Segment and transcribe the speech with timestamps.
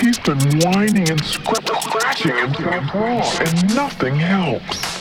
[0.00, 4.98] he's been whining and scratching himself off, and nothing helps.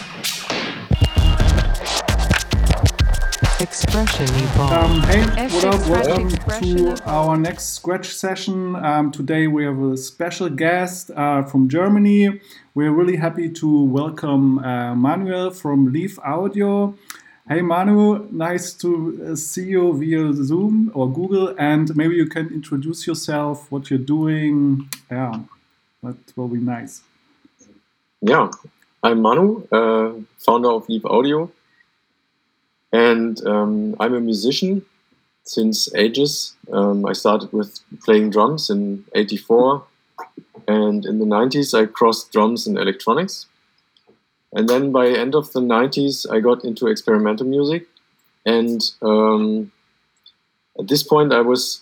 [3.60, 4.72] Expression evolve.
[4.72, 5.88] Um, hey, what up?
[5.88, 8.76] Welcome to our next SXRATCH session.
[8.76, 12.40] Um, today we have a special guest uh, from Germany.
[12.76, 16.96] We're really happy to welcome uh, Manuel from Leaf Audio.
[17.50, 22.52] Hey Manu, nice to uh, see you via Zoom or Google, and maybe you can
[22.54, 24.90] introduce yourself, what you're doing.
[25.10, 25.40] Yeah,
[26.04, 27.04] that will be nice.
[28.20, 28.52] Yeah,
[29.02, 31.50] I'm Manu, uh, founder of Leaf Audio,
[32.92, 34.86] and um, I'm a musician
[35.46, 36.54] since ages.
[36.74, 39.86] Um, I started with playing drums in '84,
[40.68, 43.46] and in the '90s I crossed drums and electronics.
[44.54, 47.88] And then by end of the '90s, I got into experimental music,
[48.46, 49.72] and um,
[50.80, 51.82] at this point I was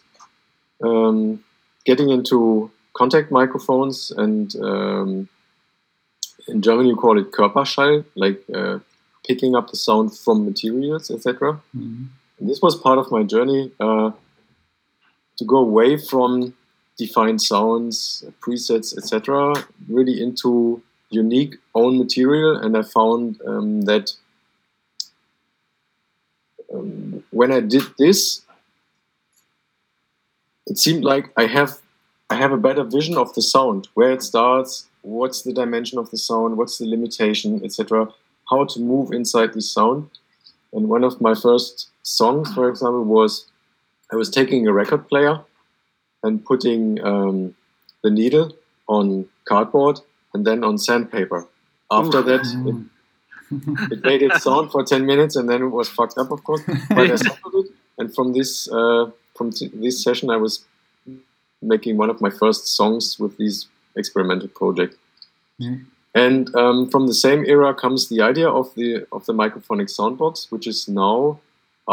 [0.83, 1.43] um,
[1.85, 5.29] getting into contact microphones and um,
[6.48, 8.79] in German you call it Körperschall, like uh,
[9.27, 11.62] picking up the sound from materials, etc.
[11.75, 12.07] Mhm.
[12.40, 14.12] This was part of my journey uh,
[15.37, 16.53] to go away from
[16.97, 19.53] defined sounds, presets, etc.,
[19.90, 22.57] really into unique own material.
[22.57, 24.11] And I found um, that
[26.73, 28.41] um, when I did this,
[30.67, 31.79] it seemed like I have
[32.29, 36.09] I have a better vision of the sound, where it starts, what's the dimension of
[36.09, 38.09] the sound, what's the limitation, etc.
[38.49, 40.09] How to move inside the sound.
[40.73, 43.45] And one of my first songs, for example, was
[44.12, 45.40] I was taking a record player
[46.23, 47.55] and putting um,
[48.03, 48.51] the needle
[48.87, 49.99] on cardboard
[50.35, 51.47] and then on sandpaper.
[51.89, 56.17] After that, it, it made it sound for 10 minutes and then it was fucked
[56.17, 56.61] up, of course.
[56.89, 57.67] But I it.
[57.97, 60.65] And from this, uh, from t- this session, I was
[61.61, 64.97] making one of my first songs with these experimental project.
[65.57, 65.78] Yeah.
[66.13, 70.51] And um, from the same era comes the idea of the of the microphonic soundbox,
[70.51, 71.40] which is now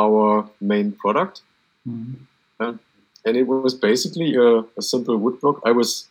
[0.02, 1.42] our main product.
[1.88, 2.26] Mhm.
[3.24, 4.50] And it was basically a,
[4.80, 5.60] a simple woodblock.
[5.64, 6.08] I was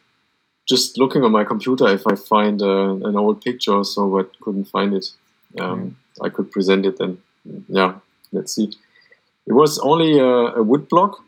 [0.68, 4.40] just looking on my computer if I find uh, an old picture or so, but
[4.40, 5.12] couldn't find it.
[5.60, 7.18] Um, I could present it then.
[7.68, 7.96] Yeah,
[8.32, 8.72] let's see.
[9.46, 11.24] It was only a, a wood block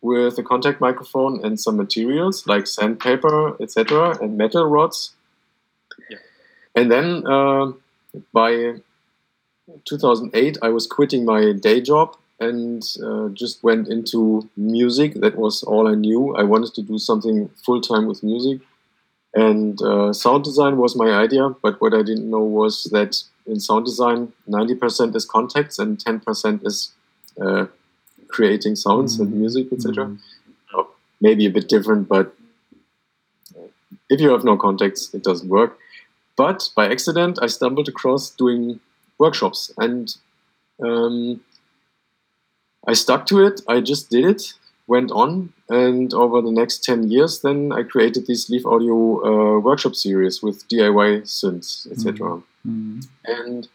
[0.00, 5.12] with a contact microphone and some materials like sandpaper, etc., and metal rods.
[6.74, 7.72] And then uh,
[8.32, 8.76] by
[9.84, 15.14] 2008, I was quitting my day job and uh, just went into music.
[15.14, 16.34] That was all I knew.
[16.34, 18.60] I wanted to do something full time with music.
[19.34, 23.60] And uh, sound design was my idea, but what I didn't know was that in
[23.60, 26.92] sound design, 90% is contacts and 10% is
[27.40, 27.66] uh,
[28.28, 29.36] creating sounds and Mhm.
[29.38, 30.06] music, etc.
[30.06, 30.18] Mhm.
[30.74, 30.88] Oh,
[31.20, 32.34] maybe a bit different, but
[34.08, 35.78] if you have no contacts, it doesn't work.
[36.36, 38.80] But by accident, I stumbled across doing
[39.18, 40.14] workshops and
[40.82, 41.40] um,
[42.86, 43.60] I stuck to it.
[43.68, 44.54] I just did it,
[44.86, 49.58] went on, and over the next 10 years, then I created this Leaf Audio uh,
[49.60, 52.42] workshop series with DIY synths, etc.
[52.66, 53.06] Mhm.
[53.24, 53.68] And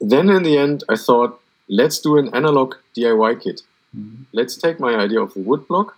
[0.00, 3.62] then in the end, I thought, let's do an analog DIY kit.
[3.96, 4.26] Mhm.
[4.32, 5.96] Let's take my idea of the wood block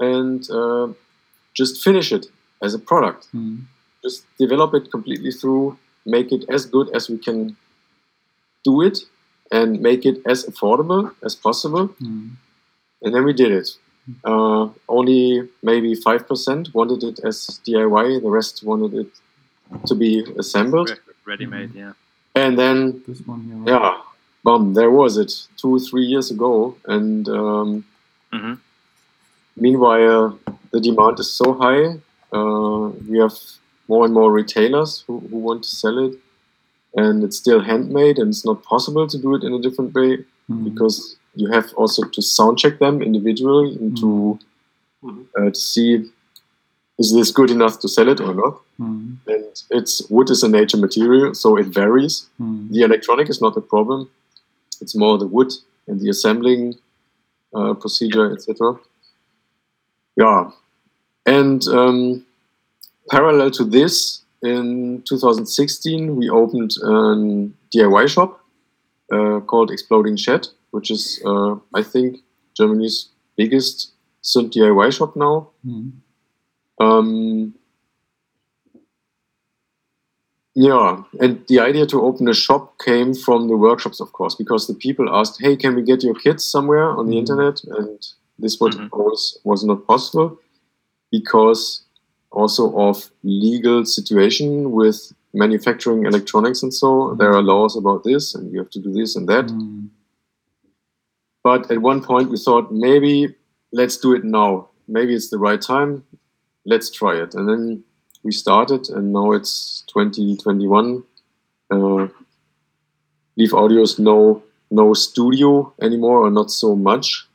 [0.00, 0.88] and uh,
[1.54, 2.26] just finish it
[2.62, 3.28] as a product.
[3.34, 3.62] Mhm.
[4.02, 7.56] Just develop it completely through, make it as good as we can
[8.64, 8.98] do it,
[9.52, 11.88] and make it as affordable as possible.
[12.00, 12.30] Mhm.
[13.02, 13.68] And then we did it.
[14.22, 19.10] Uh, only maybe 5% wanted it as DIY, the rest wanted it
[19.86, 20.90] to be assembled.
[20.90, 20.96] Re-
[21.26, 21.92] Ready-made, yeah.
[22.34, 23.56] And then This one here.
[23.56, 23.68] right?
[23.68, 24.00] yeah,
[24.42, 26.76] bum, there was it two, three years ago.
[26.86, 27.84] And um,
[28.32, 28.58] Mhm.
[29.56, 30.38] meanwhile,
[30.72, 31.98] the demand is so high.
[32.32, 33.36] Uh, we have
[33.88, 36.18] more and more retailers who, who want to sell it.
[36.96, 40.24] And it's still handmade, and it's not possible to do it in a different way
[40.48, 40.64] Mhm.
[40.64, 44.38] because you have also to sound check them individually and to,
[45.38, 46.10] uh, to see
[46.98, 48.60] is this good enough to sell it or not.
[48.80, 49.16] Mhm.
[49.26, 52.26] And it's wood is a nature material, so it varies.
[52.40, 52.70] Mhm.
[52.70, 54.08] The electronic is not a problem.
[54.80, 55.52] It's more the wood
[55.88, 56.76] and the assembling
[57.56, 58.80] uh, procedure, etc.
[60.16, 60.50] Yeah,
[61.24, 62.24] and um,
[63.10, 66.94] parallel to this, in 2016 we opened a
[67.72, 68.40] DIY shop
[69.12, 72.18] uh, called Exploding Shed, which is uh, I think
[72.56, 73.92] Germany's biggest
[74.22, 75.48] synth DIY shop now.
[75.66, 75.92] Mhm.
[76.80, 77.54] Um,
[80.54, 84.66] yeah, and the idea to open a shop came from the workshops, of course, because
[84.66, 87.18] the people asked, "Hey, can we get your kids somewhere on the Mhm.
[87.22, 87.98] internet?" And
[88.38, 88.88] this was Mhm.
[88.92, 90.38] always was not possible.
[91.10, 91.83] because
[92.34, 98.52] also of legal situation with manufacturing electronics and so there are laws about this and
[98.52, 99.46] you have to do this and that.
[99.46, 99.88] Mm.
[101.42, 103.34] but at one point we thought maybe
[103.72, 104.68] let's do it now.
[104.86, 106.04] Maybe it's the right time.
[106.64, 107.34] Let's try it.
[107.34, 107.84] And then
[108.22, 111.02] we started and now it's 2021
[111.70, 112.08] uh,
[113.36, 117.26] leaf audio is no no studio anymore or not so much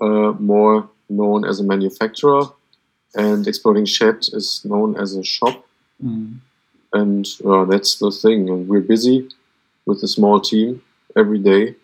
[0.00, 2.44] uh, more known as a manufacturer
[3.14, 5.64] and exploding shed is known as a shop
[6.02, 6.40] Mm.
[6.92, 9.28] and uh, that's the thing and we're busy
[9.86, 10.82] with a small team
[11.16, 11.74] every day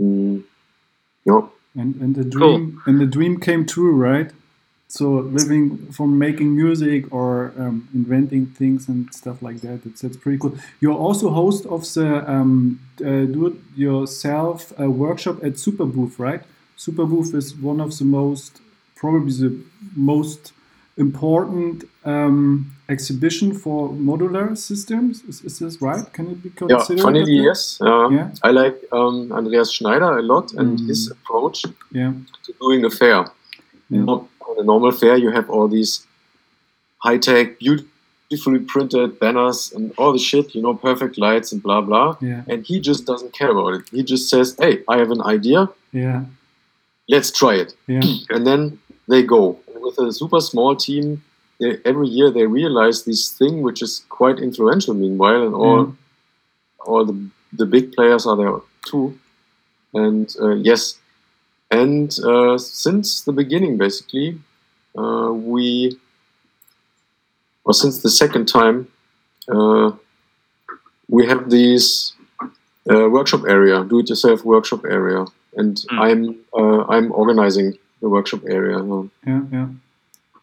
[0.00, 0.42] mm,
[1.24, 1.42] yeah
[1.76, 2.60] And and the Cool.
[2.60, 4.30] dream and the dream came true, right?
[4.88, 5.10] So
[5.40, 9.84] living from making music or um, inventing things and stuff like that.
[9.84, 10.56] That's that's pretty cool.
[10.80, 16.42] You're also host of the um, uh, do it yourself uh, workshop at Superbooth, right?
[16.78, 18.60] Superbooth is one of the most
[19.00, 19.52] probably the
[19.94, 20.52] most
[20.98, 25.22] important um, exhibition for modular systems.
[25.30, 26.04] Is, is this right?
[26.16, 27.02] Can it be yeah considered?
[27.02, 27.44] funnily that?
[27.48, 28.30] yes uh, Yeah.
[28.48, 30.88] i like um, andreas schneider a lot and Mm.
[30.88, 31.58] his approach
[32.00, 32.12] Yeah.
[32.44, 33.18] to doing a fair
[33.90, 34.02] Yeah.
[34.48, 35.92] On a normal fair you have all these
[37.06, 42.08] high-tech beautifully printed banners and all the shit you know perfect lights and blah blah
[42.20, 42.42] Yeah.
[42.50, 45.60] and he just doesn't care about it he just says hey i have an idea
[45.92, 46.20] Yeah.
[47.14, 48.02] let's try it Yeah.
[48.34, 51.22] and then they go and with a super small team
[51.60, 55.92] they, every year they realize this thing which is quite influential meanwhile and all Yeah.
[56.86, 57.16] all the,
[57.60, 58.56] the big players are there
[58.90, 59.18] too
[59.94, 60.98] and uh, yes
[61.70, 64.38] and uh, since the beginning basically
[64.98, 65.98] uh, we
[67.64, 68.86] or since the second time
[69.48, 69.90] uh,
[71.08, 72.12] we have this
[72.90, 75.24] uh, workshop area do-it-yourself workshop area
[75.60, 75.98] and Mm.
[76.06, 76.20] i'm
[76.60, 77.68] uh, i'm organizing
[78.00, 79.08] the workshop area now.
[79.26, 79.40] Yeah.
[79.52, 79.68] Yeah.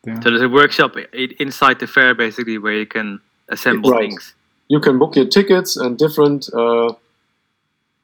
[0.06, 0.20] Yeah.
[0.22, 0.96] So there's a workshop
[1.40, 4.10] inside the fair basically where you can assemble Right.
[4.10, 4.34] things.
[4.68, 6.94] you can book your tickets and different uh,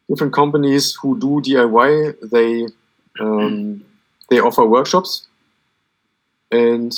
[0.10, 1.92] different companies who do DIY
[2.36, 2.68] they
[3.20, 3.84] um,
[4.30, 5.28] they offer workshops
[6.52, 6.92] and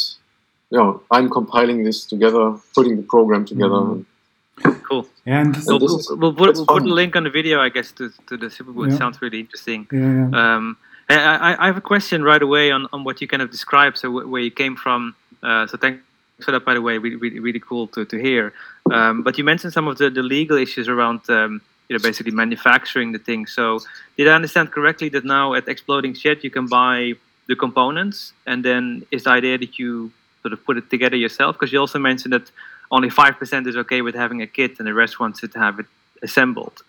[0.69, 4.05] yeah I'm compiling this together putting the program together Mhm.
[4.87, 5.07] Cool.
[5.25, 7.69] And We'll, this we'll, is- we'll put, we'll put a link on the video, I
[7.69, 8.91] guess, to, to the Superbooth.
[8.91, 8.97] Yeah.
[8.97, 9.87] Sounds really interesting.
[9.91, 9.99] yeah,
[10.29, 10.55] yeah.
[10.55, 10.77] Um,
[11.09, 13.97] I, I, I have a question right away on, on what you kind of described,
[13.97, 15.15] so where you came from.
[15.43, 16.01] Uh, so thanks
[16.41, 16.97] for that, by the way.
[16.97, 18.53] Really, really, cool to, to hear.
[18.91, 22.31] Um, but you mentioned some of the, the legal issues around, um, you know, basically
[22.31, 23.45] manufacturing the thing.
[23.47, 23.79] So
[24.17, 27.13] did I understand correctly that now at Exploding Shed you can buy
[27.47, 30.11] the components, and then is the idea that you
[30.41, 31.55] sort of put it together yourself?
[31.55, 32.49] Because you also mentioned that
[32.91, 35.79] only five percent is okay with having a kit, and the rest wants to have
[35.79, 35.85] it
[36.21, 36.81] assembled.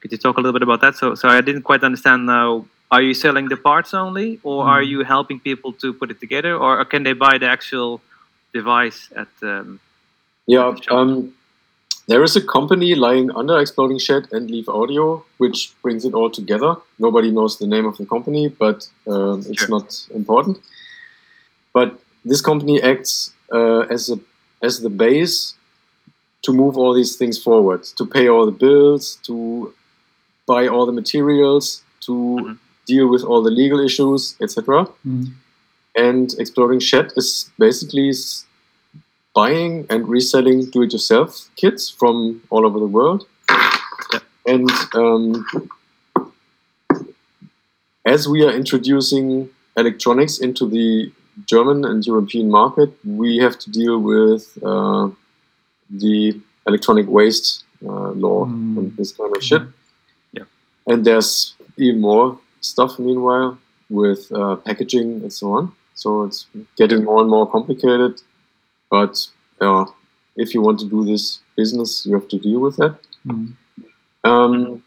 [0.00, 0.96] Could you talk a little bit about that?
[0.96, 2.66] So, so I didn't quite understand now.
[2.94, 4.90] Are you selling the parts only, or are Mm.
[4.92, 7.90] you helping people to put it together, or can they buy the actual
[8.58, 9.32] device at?
[9.52, 9.68] Um,
[10.54, 11.10] yeah um,
[12.10, 15.04] there is a company lying under Exploding Shed and Leaf Audio
[15.42, 16.70] which brings it all together
[17.06, 18.78] nobody knows the name of the company but
[19.12, 19.74] um, it's Sure.
[19.76, 19.88] not
[20.20, 20.56] important
[21.76, 21.88] but
[22.30, 23.12] this company acts
[23.58, 24.18] uh, as a
[24.66, 25.36] as the base
[26.46, 29.34] to move all these things forward, to pay all the bills, to
[30.52, 31.66] buy all the materials,
[32.06, 32.56] to Mhm.
[32.86, 34.86] Deal with all the legal issues, etc.
[35.06, 35.32] Mm.
[35.96, 38.12] And Exploding Shed is basically
[39.34, 43.26] buying and reselling do-it-yourself kits from all over the world.
[44.46, 45.46] And um,
[48.04, 51.10] as we are introducing electronics into the
[51.46, 55.08] German and European market, we have to deal with uh,
[55.90, 58.78] the electronic waste uh, law Mm.
[58.78, 59.62] and this kind of shit.
[60.32, 60.44] Yeah.
[60.86, 63.58] And there's even more stuff meanwhile
[63.90, 65.72] with uh, packaging and so on.
[65.94, 68.20] So it's getting more and more complicated.
[68.90, 69.26] But
[69.60, 69.84] uh,
[70.36, 72.98] if you want to do this business, you have to deal with that.
[73.26, 73.54] Mm.
[74.24, 74.82] Um,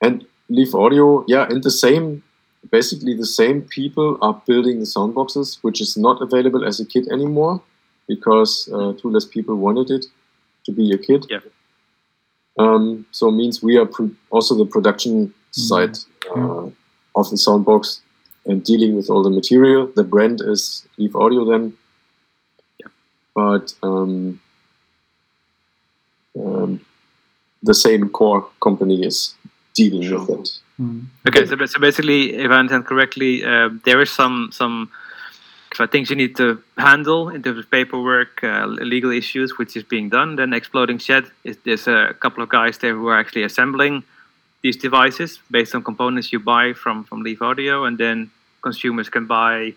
[0.00, 2.22] and Leaf Audio, yeah, and the same,
[2.70, 6.86] basically the same people are building the sound boxes, which is not available as a
[6.86, 7.62] kit anymore
[8.08, 10.06] because uh, two less people wanted it
[10.64, 11.26] to be a kit.
[11.30, 11.38] Yeah.
[12.58, 15.96] Um, so it means we are pro- also the production side
[16.34, 16.66] uh,
[17.14, 18.00] of the soundbox
[18.46, 19.90] and dealing with all the material.
[19.94, 21.74] The brand is Leaf Audio then.
[22.80, 22.88] Yeah.
[23.34, 24.40] But um,
[26.38, 26.80] um,
[27.62, 29.34] the same core company is
[29.74, 30.58] dealing with it.
[30.80, 31.06] Mm.
[31.28, 34.90] Okay, so, so basically, if I understand correctly, uh, there is some some
[35.74, 39.82] so things you need to handle in terms of paperwork, uh, legal issues, which is
[39.82, 40.36] being done.
[40.36, 44.04] Then Exploding Shed is there's a couple of guys there who are actually assembling
[44.62, 48.30] these devices based on components you buy from from Leaf Audio, and then
[48.62, 49.74] consumers can buy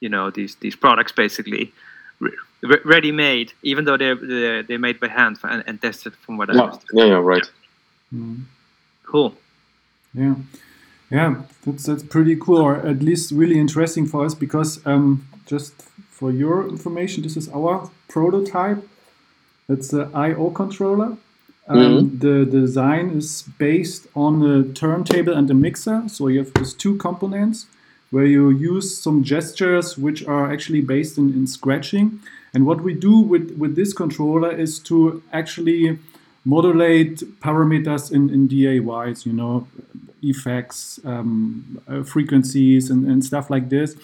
[0.00, 1.72] you know these these products basically
[2.20, 6.36] re- ready made, even though they're, they're they're made by hand and, and tested from
[6.36, 6.88] what I Yeah, understand.
[6.94, 7.50] yeah, yeah, right.
[8.14, 8.44] Mm.
[9.04, 9.34] Cool.
[10.14, 10.34] Yeah,
[11.10, 15.72] yeah, that's that's pretty cool, or at least really interesting for us because um, just
[16.10, 18.88] for your information, this is our prototype.
[19.68, 21.16] It's the I/O controller.
[21.66, 22.20] Um, Mhm.
[22.20, 26.96] The design is based on a turntable and a mixer, so you have these two
[26.96, 27.66] components
[28.10, 32.20] where you use some gestures which are actually based in, in scratching.
[32.52, 35.98] And what we do with, with this controller is to actually
[36.44, 39.66] modulate parameters in, in DAWs, you know,
[40.22, 43.96] effects, um, uh, frequencies, and, and stuff like this.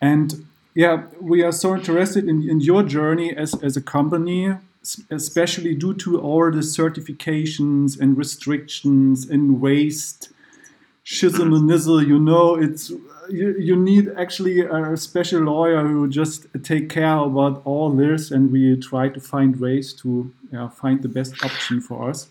[0.00, 4.54] And yeah, we are so interested in, in your journey as, as a company,
[5.10, 10.30] especially due to all the certifications and restrictions and waste
[11.04, 12.90] schism and nizzle, you know, it's
[13.28, 18.50] you, you need actually a special lawyer who just take care about all this, and
[18.50, 22.28] we try to find ways to yeah, find the best option for us,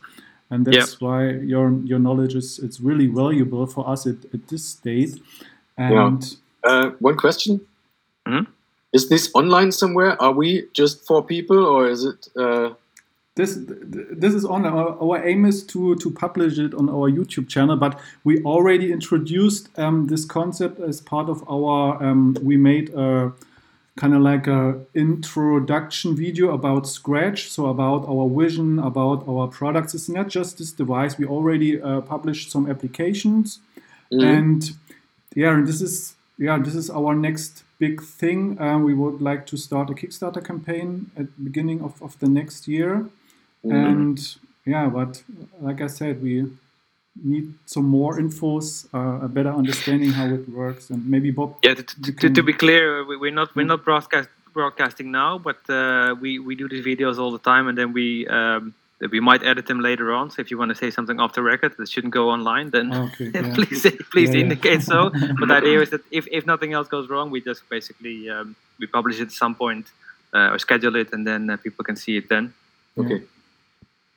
[0.50, 4.66] and that's why your your knowledge is it's really valuable for us at, at this
[4.66, 5.22] state.
[5.78, 6.22] And
[6.62, 7.62] Uh, one question:
[8.28, 8.48] Mhm.
[8.92, 10.22] Is this online somewhere?
[10.22, 12.28] Are we just four people, or is it?
[12.36, 12.74] Uh,
[13.36, 17.48] this this is on our, our aim is to to publish it on our YouTube
[17.48, 22.02] channel, but we already introduced um, this concept as part of our.
[22.04, 23.32] Um, we made a
[23.96, 29.94] kind of like a introduction video about SXRATCH, so about our vision, about our products.
[29.94, 31.18] It's not just this device.
[31.18, 33.60] We already uh, published some applications,
[34.12, 34.72] mm, and
[35.36, 38.60] yeah, and this is yeah, this is our next big thing.
[38.62, 42.28] Um, we would like to start a Kickstarter campaign at the beginning of, of the
[42.30, 43.08] next year.
[43.66, 44.20] mm, And
[44.66, 45.24] yeah, but
[45.62, 46.46] like I said, we
[47.24, 51.56] need some more infos, uh, a better understanding how it works, and maybe Bob.
[51.64, 55.38] Yeah, to, to, you to, be clear, we- we're not we're not broadcast broadcasting now,
[55.38, 58.74] but uh, we we do these videos all the time, and then we um,
[59.12, 60.30] we might edit them later on.
[60.32, 62.94] So if you want to say something off the record that shouldn't go online, then
[62.94, 63.54] Okay, yeah.
[63.56, 64.44] please please Yeah, yeah.
[64.44, 65.10] indicate so.
[65.40, 68.56] but the idea is that if, if nothing else goes wrong, we just basically um,
[68.80, 69.86] we publish it at some point
[70.34, 72.54] uh, or schedule it, and then uh, people can see it then.
[72.98, 73.22] okay.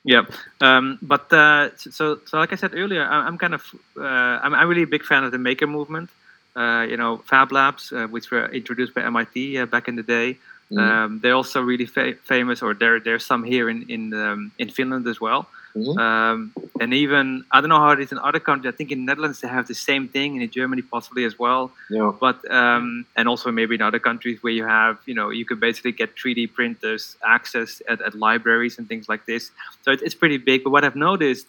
[0.05, 0.23] Yeah,
[0.59, 3.63] um, but uh, so so like I said earlier, I- I'm kind of
[3.97, 4.03] uh,
[4.43, 6.09] I'm, I'm really a big fan of the maker movement.
[6.57, 10.03] Uh, you know, Fab Labs, uh, which were introduced by MIT uh, back in the
[10.03, 10.37] day.
[10.71, 14.51] Mm, Um, they're also really fa- famous, or there there's some here in in um,
[14.57, 15.45] in Finland as well.
[15.75, 15.97] mhm.
[16.05, 16.37] Um,
[16.81, 18.73] and even I don't know how it is in other countries.
[18.73, 21.63] I think in Netherlands they have the same thing, and in Germany possibly as well.
[21.89, 22.11] yeah.
[22.25, 25.59] But um, and also maybe in other countries where you have you know you could
[25.67, 29.43] basically get 3D printers access at, at libraries and things like this.
[29.83, 30.63] So it, it's pretty big.
[30.63, 31.45] But what I've noticed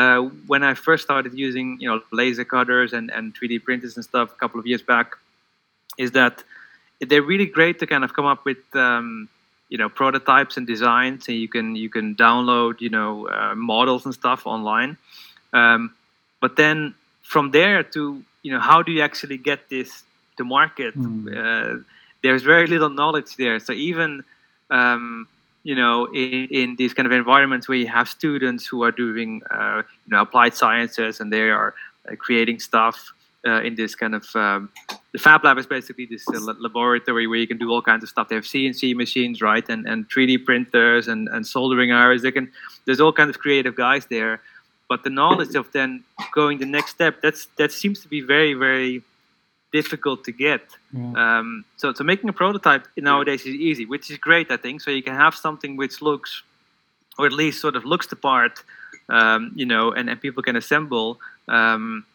[0.00, 4.04] uh, when I first started using you know laser cutters and, and 3D printers and
[4.10, 5.08] stuff a couple of years back
[6.04, 6.34] is that
[7.00, 9.28] they're really great to kind of come up with um,
[9.68, 14.04] you know prototypes and designs and you can you can download you know uh, models
[14.04, 14.96] and stuff online.
[15.52, 15.94] Um,
[16.40, 20.04] but then from there to you know how do you actually get this
[20.36, 20.96] to market?
[20.96, 21.78] Mm.
[21.78, 21.82] uh,
[22.22, 23.58] there's very little knowledge there.
[23.60, 24.24] So even
[24.70, 25.28] um,
[25.62, 29.42] you know in, in these kind of environments where you have students who are doing
[29.50, 31.74] uh, you know applied sciences and they are
[32.08, 33.12] uh, creating stuff
[33.46, 34.70] uh, in this kind of um,
[35.12, 38.08] the fab lab is basically this uh, laboratory where you can do all kinds of
[38.08, 38.28] stuff.
[38.28, 42.50] They have cnc machines right and, and 3d printers and, and soldering irons they can
[42.86, 44.40] there's all kinds of creative guys there.
[44.88, 48.54] But the knowledge of then going the next step that's that seems to be very
[48.54, 49.02] very
[49.74, 50.62] difficult to get.
[50.92, 51.38] Yeah.
[51.38, 54.80] um, so, so making a prototype nowadays is easy, which is great, I think.
[54.80, 56.30] So you can have something which looks,
[57.18, 58.62] or at least sort of looks the part,
[59.08, 61.18] um, you know, and, and people can assemble.
[61.48, 62.13] Um, you know, the-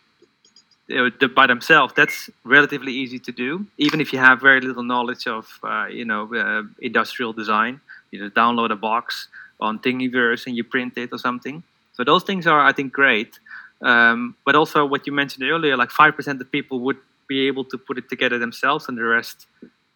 [1.35, 1.93] by themselves.
[1.95, 6.05] That's relatively easy to do, even if you have very little knowledge of, uh, you
[6.05, 7.81] know, uh, industrial design.
[8.11, 9.27] You just download a box
[9.59, 11.63] on Thingiverse and you print it or something.
[11.93, 13.39] So those things are, I think, great.
[13.81, 17.63] Um, but also what you mentioned earlier, like five percent of people would be able
[17.65, 19.47] to put it together themselves, and the rest,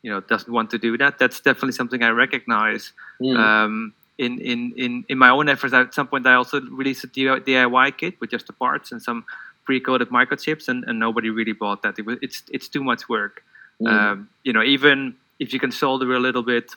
[0.03, 1.17] you know, doesn't want to do that.
[1.17, 2.93] That's definitely something I recognize.
[3.21, 7.03] Mm, Um, in, in, in, in my own efforts, at some point I also released
[7.03, 9.25] a DIY kit with just the parts and some
[9.65, 11.99] pre-coded microchips, and, and nobody really bought that.
[11.99, 13.43] It was, it's it's too much work.
[13.81, 16.71] mm, Um, you know, even if you can solder a little bit,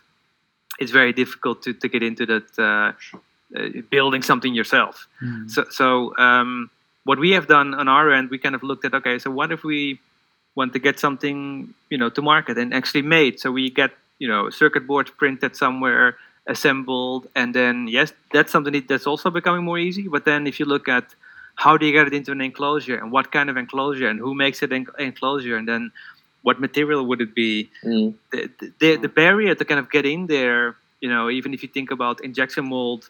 [0.78, 2.92] it's very difficult to, to get into that uh,
[3.56, 5.06] uh, building something yourself.
[5.22, 5.50] Mm.
[5.50, 6.70] So, so um,
[7.04, 9.52] what we have done on our end, we kind of looked at okay, so what
[9.52, 9.98] if we
[10.54, 13.40] want to get something you know to market and actually made?
[13.40, 16.16] So we get you know circuit boards printed somewhere,
[16.46, 20.08] assembled, and then yes, that's something that's also becoming more easy.
[20.08, 21.14] But then if you look at
[21.56, 24.34] how do you get it into an enclosure and what kind of enclosure and who
[24.34, 25.90] makes it en- enclosure and then
[26.42, 27.68] what material would it be?
[27.82, 28.14] Mm.
[28.30, 31.68] The, the the barrier to kind of get in there, you know, even if you
[31.76, 33.08] think about injection mold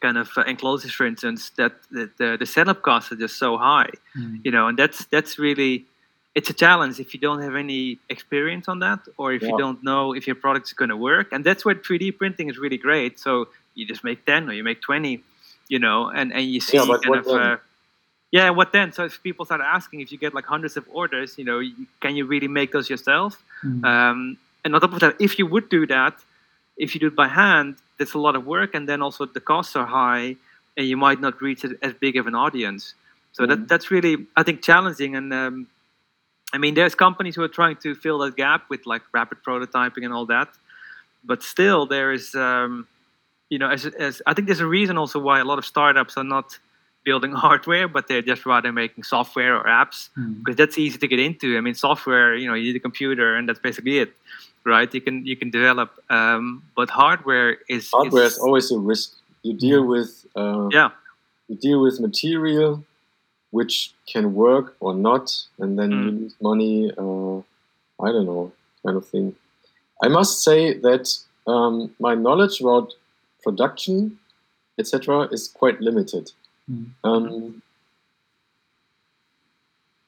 [0.00, 3.58] kind of uh, enclosures, for instance, that the, the the setup costs are just so
[3.58, 4.40] high, Mm.
[4.44, 5.84] you know, and that's that's really
[6.34, 9.82] it's a challenge if you don't have any experience on that or if you don't
[9.82, 12.76] know if your product is going to work and that's where 3d printing is really
[12.76, 15.24] great so you just make 10 or you make 20
[15.68, 17.40] you know and and you see Yeah, kind what of then?
[17.40, 17.56] uh,
[18.30, 21.38] yeah what then so if people start asking if you get like hundreds of orders
[21.38, 23.84] you know you, can you really make those yourself Mm.
[23.84, 24.18] um,
[24.64, 26.14] and on top of that if you would do that
[26.84, 29.40] if you do it by hand that's a lot of work and then also the
[29.52, 30.36] costs are high
[30.76, 32.94] and you might not reach as big of an audience
[33.32, 33.48] so Mhm.
[33.48, 35.66] that that's really i think challenging and um,
[36.54, 40.02] I mean, there's companies who are trying to fill that gap with like rapid prototyping
[40.06, 40.48] and all that,
[41.22, 42.86] but still there is, um,
[43.50, 46.16] you know, as, as I think there's a reason also why a lot of startups
[46.16, 46.58] are not
[47.04, 50.38] building hardware, but they're just rather making software or apps Mm.
[50.44, 51.56] because that's easy to get into.
[51.56, 54.12] I mean, software, you know, you need a computer and that's basically it,
[54.64, 54.92] right?
[54.92, 59.14] You can you can develop, um, but hardware is Hardware is, is always a risk.
[59.42, 60.90] You deal with uh, yeah,
[61.48, 62.84] you deal with material
[63.50, 65.26] which can work or not,
[65.58, 66.20] and then you Mm.
[66.20, 66.92] lose money.
[67.02, 67.38] Uh,
[68.06, 68.52] I don't know,
[68.84, 69.34] kind of thing.
[70.04, 71.04] I must say that
[71.46, 72.92] um, my knowledge about
[73.48, 74.18] production,
[74.78, 76.32] etc., is quite limited.
[76.70, 76.86] Mm.
[77.02, 77.62] Um,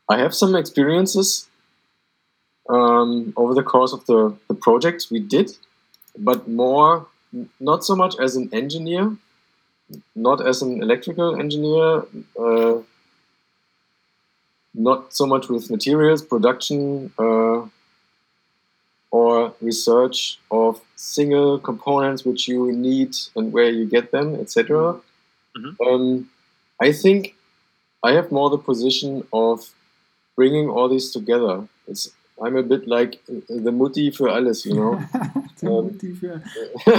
[0.09, 1.49] I have some experiences
[2.69, 5.57] um, over the course of the, the projects we did,
[6.19, 7.07] but more
[7.59, 9.17] not so much as an engineer,
[10.15, 12.05] not as an electrical engineer,
[12.39, 12.79] uh,
[14.75, 17.61] not so much with materials production uh,
[19.11, 25.01] or research of single components which you need and where you get them, etc.
[25.57, 25.77] Mhm.
[25.87, 26.31] Um,
[26.81, 27.35] I think
[28.03, 29.69] I have more the position of
[30.37, 31.67] bringing all these together.
[31.89, 32.11] It's
[32.43, 34.99] I'm a bit like the Mutti für alles, you know.
[35.61, 36.39] The Um, Mutti, yeah.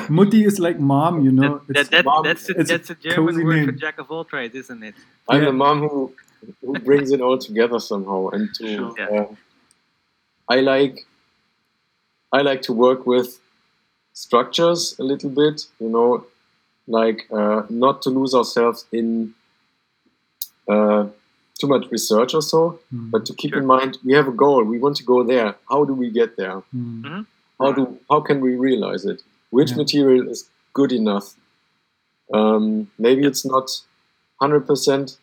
[0.17, 1.61] Mutti is like mom, you know.
[1.67, 4.23] that, that, that, mom- that's a, that's a German cozy word for jack of all
[4.23, 4.93] trades, isn't it?
[5.27, 5.45] I'm Yeah.
[5.47, 6.13] the mom who
[6.61, 8.93] who brings it all together somehow, and to Sure.
[8.99, 9.21] Yeah.
[9.21, 9.27] uh,
[10.47, 11.07] I like
[12.33, 13.39] I like to work with
[14.13, 16.25] structures a little bit, you know,
[16.87, 19.33] like uh, not to lose ourselves in
[20.67, 21.07] uh,
[21.59, 23.11] too much research or so, Mm.
[23.11, 23.59] but to keep Sure.
[23.61, 24.63] in mind we have a goal.
[24.63, 25.55] We want to go there.
[25.69, 26.63] How do we get there?
[26.75, 27.25] Mm.
[27.59, 29.21] How do how can we realize it?
[29.49, 29.77] Which Yeah.
[29.83, 31.35] material is good enough?
[32.33, 33.67] Um, maybe it's not
[34.41, 35.17] hundred percent,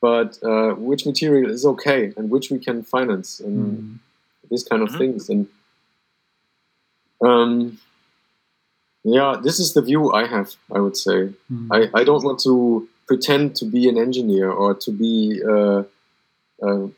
[0.00, 3.98] but uh, which material is okay and which we can finance and Mm.
[4.50, 4.98] these kind of Mhm.
[4.98, 5.30] things.
[5.30, 5.46] And
[7.22, 7.78] um,
[9.04, 10.54] yeah, this is the view I have.
[10.74, 11.68] I would say Mm.
[11.72, 15.82] I, I don't want to pretend to be an engineer or to be uh,
[16.62, 16.90] a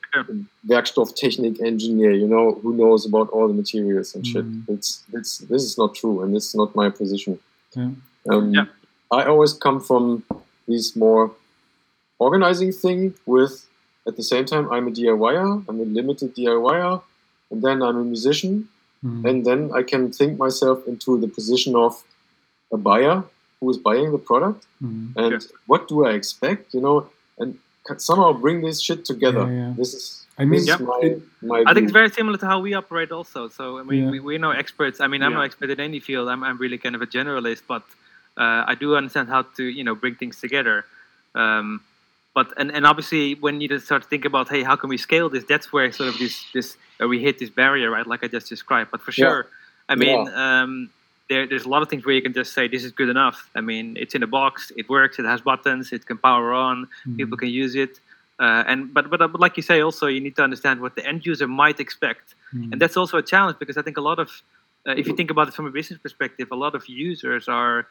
[0.68, 2.10] Werkstofftechnik engineer.
[2.12, 4.44] You know who knows about all the materials and shit.
[4.44, 4.68] Mm.
[4.68, 7.38] It's it's this is not true, and this is not my position.
[7.76, 7.90] Yeah.
[8.30, 8.66] Um, Yeah.
[9.10, 10.24] I always come from
[10.66, 11.30] this more
[12.18, 13.66] organizing thing with
[14.06, 17.02] at the same time I'm a DIYer, I'm a limited DIYer,
[17.50, 18.68] and then I'm a musician,
[19.04, 19.28] Mm.
[19.28, 21.92] and then I can think myself into the position of
[22.72, 23.24] a buyer
[23.60, 25.12] who is buying the product, Mm.
[25.16, 25.50] and Sure.
[25.66, 26.96] what do I expect, you know,
[27.38, 29.44] and ca- somehow bring this shit together.
[29.46, 29.74] Yeah, yeah.
[29.76, 30.04] This is
[30.38, 30.86] I mean, this is Yeah.
[30.92, 33.48] my, it- my I think it's very similar to how we operate also.
[33.48, 34.10] So I mean, Yeah.
[34.12, 34.98] we, we're no experts.
[35.04, 35.44] I mean, I'm no Yeah.
[35.50, 36.26] expert in any field.
[36.32, 37.82] I'm, I'm really kind of a generalist, but
[38.42, 40.76] uh, I do understand how to you know bring things together.
[41.34, 41.80] Um,
[42.34, 44.96] but and, and obviously when you just start to think about hey how can we
[45.08, 48.22] scale this that's where sort of this this uh, we hit this barrier right like
[48.24, 48.90] I just described.
[48.90, 49.24] But for Yeah.
[49.26, 49.46] sure,
[49.88, 50.20] I mean.
[50.44, 50.90] Um,
[51.30, 53.48] there, there's a lot of things where you can just say this is good enough.
[53.54, 56.76] I mean, it's in a box, it works, it has buttons, it can power on,
[57.06, 57.16] Mm.
[57.16, 57.92] people can use it.
[58.44, 61.04] Uh, and but, but but like you say, also you need to understand what the
[61.12, 62.72] end user might expect, Mm.
[62.72, 64.28] and that's also a challenge because I think a lot of,
[64.86, 67.86] uh, if you think about it from a business perspective, a lot of users are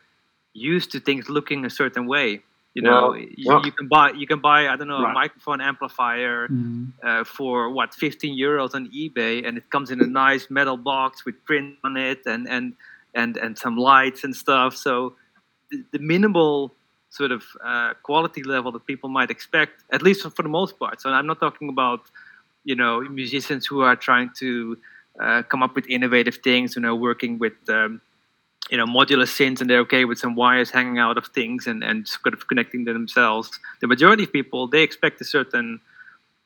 [0.53, 2.27] used to things looking a certain way.
[2.73, 3.61] You know, Yeah, you, yeah.
[3.65, 6.93] you can buy you can buy I don't know a microphone amplifier Mm.
[7.03, 11.25] uh, for what 15 euros on eBay, and it comes in a nice metal box
[11.25, 12.73] with print on it and and
[13.13, 14.75] and and some lights and stuff.
[14.75, 15.15] So
[15.69, 16.73] the, the minimal
[17.09, 21.01] sort of uh, quality level that people might expect, at least for the most part.
[21.01, 22.01] So I'm not talking about
[22.63, 24.77] you know musicians who are trying to
[25.19, 27.99] uh, come up with innovative things, you know, working with um,
[28.71, 31.83] you know modular synths and they're okay with some wires hanging out of things and
[31.83, 33.47] and sort of connecting to themselves.
[33.81, 35.79] The majority of people they expect a certain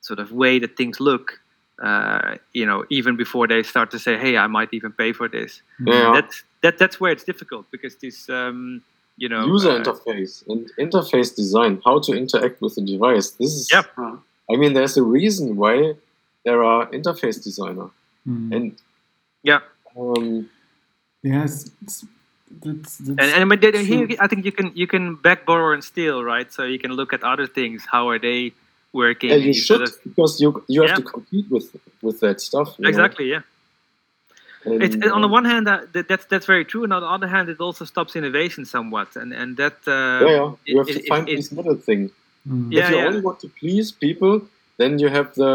[0.01, 1.39] sort of way that things look.
[1.81, 5.27] Uh, you know, even before they start to say, "Hey, I might even pay for
[5.27, 6.11] this." Yeah.
[6.15, 6.77] That's that.
[6.77, 8.81] That's where it's difficult because this, um,
[9.17, 13.31] you know, user uh, interface and interface design, how to interact with the device.
[13.41, 13.85] This is Yep.
[13.97, 14.15] Huh.
[14.49, 15.75] I mean, there's a reason why
[16.45, 17.89] there are interface designer,
[18.25, 18.55] Mm.
[18.55, 18.65] and
[19.43, 19.59] Yeah.
[19.97, 20.49] um,
[21.33, 21.51] yes,
[21.83, 22.05] it's,
[22.63, 23.83] that's, that's And, and but then true.
[23.83, 26.49] here, I think you can you can back borrow and steal, right?
[26.55, 27.79] So you can look at other things.
[27.93, 28.53] How are they
[28.93, 29.31] working?
[29.33, 31.01] and you instead should of- because you you have Yeah.
[31.01, 31.67] to compete with
[32.05, 32.67] with that stuff.
[32.77, 32.89] you know.
[32.93, 33.41] exactly, yeah.
[34.65, 37.01] And, It's, on the uh, one hand, that, that- that's that's very true, and on
[37.05, 39.93] the other hand, it also stops innovation somewhat, and and that uh,
[40.25, 42.01] yeah, yeah, you have it- to it- find it- this middle thing.
[42.47, 42.71] Mm.
[42.71, 43.07] Yeah, if you yeah.
[43.09, 44.33] only want to please people,
[44.79, 45.51] then you have the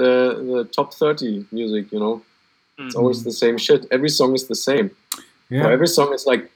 [0.00, 0.12] the
[0.50, 1.84] the top thirty music.
[1.94, 2.14] You know,
[2.86, 2.98] it's Mm.
[3.00, 3.80] always the same shit.
[3.90, 4.90] Every song is the same.
[5.50, 5.62] yeah.
[5.64, 6.50] For every song, it's like,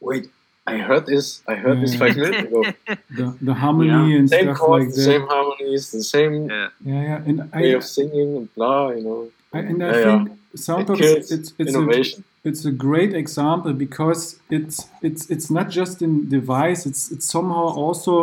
[0.00, 0.24] wait,
[0.66, 1.26] I heard this.
[1.52, 2.60] I heard this five minutes ago.
[3.18, 5.10] the, the harmony and Same stuff chords, like the that.
[5.12, 6.68] same harmonies, the same yeah.
[6.90, 8.90] Yeah, yeah, and way I, of singing and blah.
[8.96, 9.20] You know,
[9.52, 10.04] I and I Yeah, yeah.
[10.24, 12.18] think it Soundbox kills it's it's a, innovation.
[12.48, 14.20] it's a great example because
[14.56, 14.76] it's
[15.08, 18.14] it's it's not just in device it's it's somehow also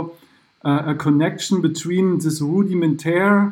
[0.69, 3.51] uh, a connection between this rudimentary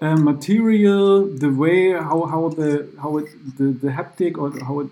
[0.00, 3.26] uh, material the way how how the how it
[3.58, 4.90] the, the haptic or how it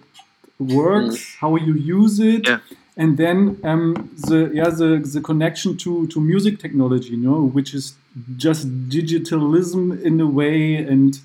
[0.58, 2.58] works how you use it Yeah.
[2.96, 3.84] and then um,
[4.28, 7.94] the yeah the, the connection to to music technology you know which is
[8.36, 11.20] just digitalism in a way and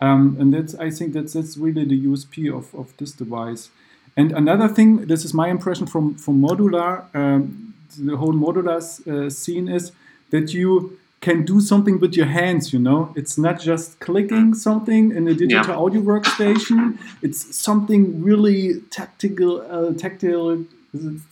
[0.00, 3.70] um, and that's I think that's that's really the USP of, of this device.
[4.16, 9.30] And another thing, this is my impression from from modular, um, the whole modular uh,
[9.30, 9.92] scene is
[10.30, 12.72] that you can do something with your hands.
[12.74, 16.98] You know, it's not just clicking something in a digital audio workstation.
[17.26, 20.64] It's something really tactical, uh, tactile,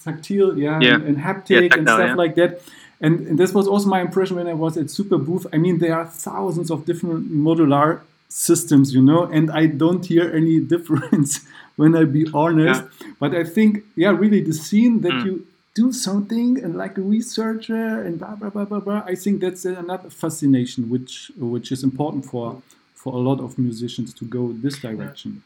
[0.05, 0.95] tactile, yeah, Yeah.
[0.95, 2.15] and, and haptic Yeah, and stuff yeah.
[2.15, 2.63] like that.
[3.01, 5.47] And, and this was also my impression when I was at Super Booth.
[5.53, 10.31] I mean, there are thousands of different modular systems, you know, and I don't hear
[10.41, 11.41] any difference
[11.77, 12.83] when I be honest.
[13.19, 15.25] But I think, yeah, really the scene that Mm.
[15.27, 19.03] you do something and like a researcher and blah blah blah blah blah.
[19.07, 22.63] I think that's another fascination which which is important for
[22.95, 25.43] for a lot of musicians to go this direction.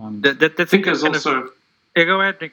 [0.00, 1.50] Um, That, that, I think kind there's of- also.
[1.96, 2.52] Yeah, go ahead, Nick.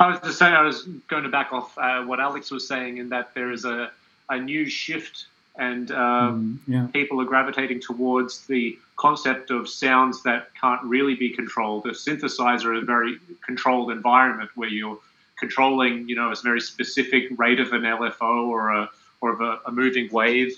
[0.00, 2.96] I was just saying, I was going to back off uh, what Alex was saying,
[2.98, 3.90] in that there is a,
[4.30, 10.48] a new shift, and um, yeah, people are gravitating towards the concept of sounds that
[10.60, 11.84] can't really be controlled.
[11.86, 14.98] A synthesizer is a very controlled environment where you're
[15.38, 19.58] controlling, you know, a very specific rate of an LFO or a or of a,
[19.66, 20.52] a moving wave.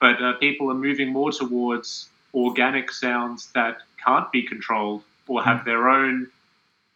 [0.00, 5.64] But uh, people are moving more towards organic sounds that can't be controlled or have
[5.64, 6.26] their own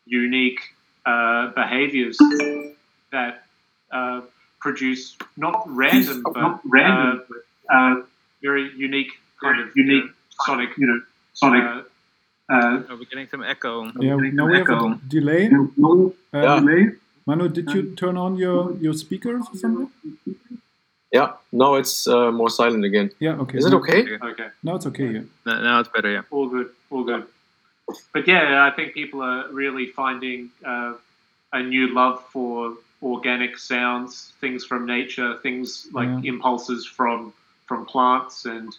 [0.07, 0.61] unique
[1.07, 2.19] uh, behaviors
[3.13, 3.45] that
[3.93, 4.23] uh,
[4.61, 7.23] produce not random, but Not random,
[7.71, 8.03] uh, uh,
[8.43, 10.13] very unique kind of unique, you know,
[10.45, 11.01] sonic, you know,
[11.35, 11.63] sonic.
[11.65, 11.83] uh,
[12.49, 13.85] Uh, Oh, we're getting some echo.
[14.01, 14.15] yeah.
[14.39, 15.01] Now we have a Echo.
[15.09, 15.49] delay.
[15.49, 16.61] no Uh, Yeah.
[16.61, 16.83] delay.
[17.27, 19.91] Manu, did you turn on your your speakers or something?
[21.13, 23.11] Yeah, now it's uh, more silent again.
[23.21, 23.37] Yeah.
[23.45, 23.59] Okay.
[23.59, 24.01] Is it now- okay?
[24.31, 24.49] okay.
[24.63, 25.09] Now it's okay.
[25.11, 25.21] Yeah.
[25.47, 26.23] No, now it's better, yeah.
[26.31, 27.27] all good, all good.
[28.13, 30.95] But yeah, I think people are really finding uh,
[31.53, 36.31] a new love for organic sounds, things from nature, things like Yeah.
[36.33, 37.33] impulses from
[37.67, 38.71] from plants, and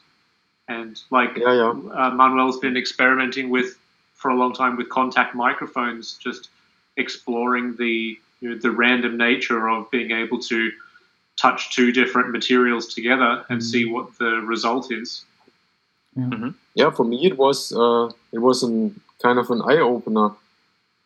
[0.68, 1.74] and like Yeah, yeah.
[2.00, 3.78] uh, Manuel's been experimenting with
[4.16, 6.50] for a long time with contact microphones, just
[6.98, 10.72] exploring the you know, the random nature of being able to
[11.40, 15.24] touch two different materials together and see what the result is.
[16.74, 20.32] yeah for me it was uh, it was an kind of an eye opener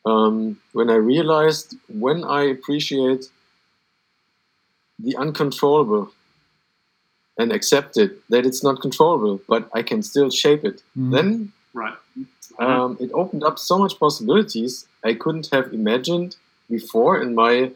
[0.05, 3.25] um, when I realized when I appreciate
[4.99, 6.11] the uncontrollable
[7.37, 10.83] and accept it that it's not controllable, but I can still shape it.
[10.97, 11.11] Mhm.
[11.11, 11.97] Then Right.
[12.59, 16.35] um, it opened up so much possibilities I couldn't have imagined
[16.71, 17.71] before in my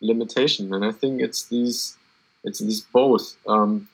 [0.00, 0.74] limitation.
[0.74, 1.96] And I think it's these
[2.44, 3.36] it's these both.
[3.46, 3.88] Um,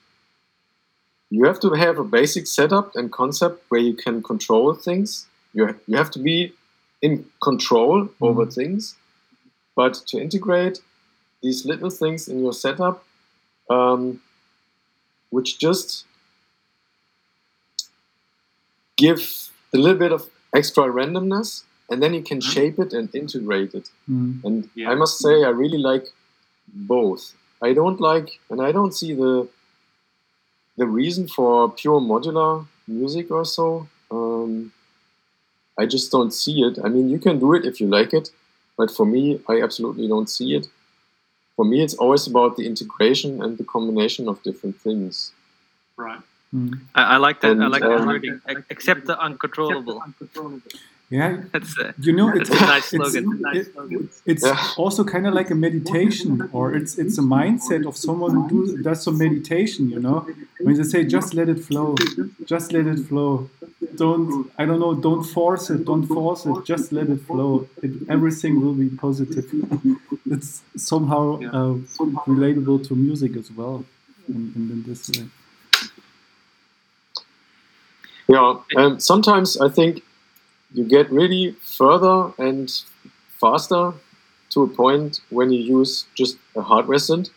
[1.30, 5.26] you have to have a basic setup and concept where you can control things.
[5.52, 6.52] You ha- you have to be
[7.02, 8.96] in control over things,
[9.74, 10.80] but to integrate
[11.42, 13.04] these little things in your setup,
[13.68, 14.20] um,
[15.30, 16.06] which just
[18.96, 22.52] give a little bit of extra randomness, and then you can Mhm.
[22.54, 23.86] shape it and integrate it.
[24.10, 24.44] Mm.
[24.44, 24.90] And Yeah.
[24.90, 26.06] I must say, I really like
[26.68, 27.34] both.
[27.62, 29.48] I don't like, and I don't see the
[30.78, 33.88] the reason for pure modular music or so.
[34.10, 34.72] Um,
[35.82, 36.78] I just don't see it.
[36.84, 38.30] I mean, you can do it if you like it,
[38.76, 40.68] but for me, I absolutely don't see it.
[41.56, 45.32] For me, it's always about the integration and the combination of different things.
[45.96, 46.20] Right.
[46.54, 46.80] Mm.
[46.94, 47.48] I, I like that.
[47.48, 48.40] I And, like that um, wording.
[48.46, 50.02] Ac- Accept the uncontrollable.
[51.08, 53.40] Yeah, That's uh, you know, that's it's a nice it's- slogan.
[53.54, 54.58] It- it's Yeah.
[54.76, 58.82] also kind of like a meditation or it's it's a mindset of someone who do,
[58.82, 60.18] does some meditation you know
[60.64, 61.94] when they say just let it flow
[62.52, 63.48] just let it flow
[64.02, 67.92] don't i don't know don't force it don't force it just let it flow it,
[68.16, 69.46] everything will be positive
[70.34, 70.50] it's
[70.90, 71.50] somehow Yeah.
[71.58, 71.74] uh,
[72.36, 73.76] relatable to music as well
[74.34, 75.24] in, in, in this way
[78.28, 80.02] Yeah, and sometimes I think
[80.76, 82.70] you get really further and
[83.28, 83.94] faster
[84.50, 87.30] to a point when you use just a hardware synth.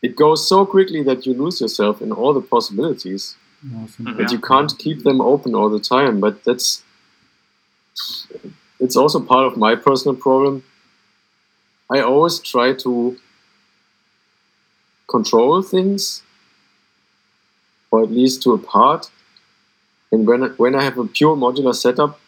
[0.00, 3.36] It goes so quickly that you lose yourself in all the possibilities,
[3.76, 4.16] awesome.
[4.16, 6.18] But you can't keep them open all the time.
[6.18, 6.82] But that's
[8.80, 10.64] it's also part of my personal problem.
[11.90, 13.18] I always try to
[15.08, 16.22] control things,
[17.90, 19.10] or at least to a part.
[20.12, 22.20] And when I, when I have a pure modular setup,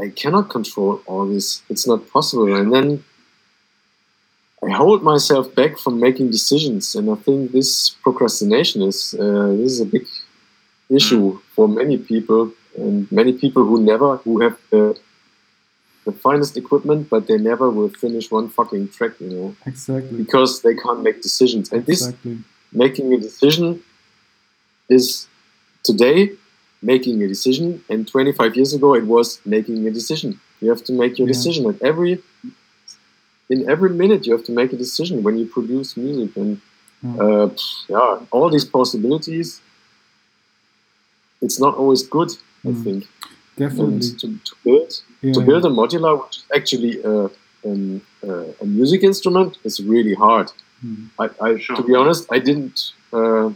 [0.00, 1.62] I cannot control all this.
[1.68, 2.54] It's not possible.
[2.54, 3.04] And then
[4.62, 6.94] I hold myself back from making decisions.
[6.94, 10.06] And I think this procrastination is uh, this is a big
[10.90, 14.98] issue for many people, and many people who never who have the
[16.04, 20.62] the finest equipment, but they never will finish one fucking track, you know, exactly because
[20.62, 21.70] they can't make decisions.
[21.72, 22.12] And this
[22.72, 23.82] making a decision
[24.88, 25.28] is
[25.84, 26.32] today
[26.82, 30.92] making a decision and 25 years ago it was making a decision you have to
[30.92, 31.34] make your Yeah.
[31.34, 32.22] decision at every
[33.50, 36.60] in every minute you have to make a decision when you produce music and
[37.02, 37.22] Yeah.
[37.22, 37.48] uh,
[37.88, 39.60] yeah all these possibilities
[41.40, 42.30] it's not always good
[42.68, 42.82] i Mm.
[42.84, 43.00] think
[43.56, 44.90] definitely to, to build
[45.22, 47.14] yeah, to build a modular which is actually a,
[47.66, 50.48] um, uh, a music instrument is really hard
[50.86, 51.08] Mm.
[51.22, 51.76] I, I Sure.
[51.78, 52.76] to be honest, I didn't
[53.18, 53.48] uh,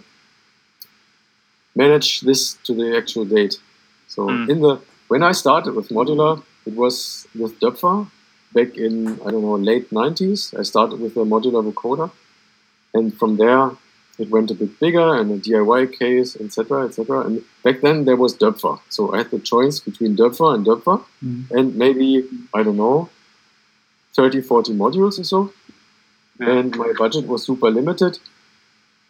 [1.74, 3.54] manage this to the actual date.
[4.08, 4.48] So Mm.
[4.52, 4.74] in the
[5.08, 8.06] when I started with modular, it was with Döpfer
[8.54, 8.94] back in
[9.26, 10.40] I don't know late '90s.
[10.60, 12.10] I started with a modular vocoder,
[12.94, 13.70] and from there
[14.18, 17.20] it went a bit bigger and a DIY case, etc., etc.
[17.26, 20.98] And back then there was Döpfer, so I had the choice between Döpfer and Döpfer,
[21.24, 21.50] Mm.
[21.58, 22.08] and maybe
[22.54, 23.08] I don't know
[24.14, 25.40] 30, 40 modules or so
[26.40, 26.50] Yeah.
[26.58, 28.18] and my budget was super limited.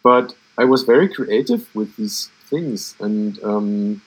[0.03, 4.01] But I was very creative with these things, and um,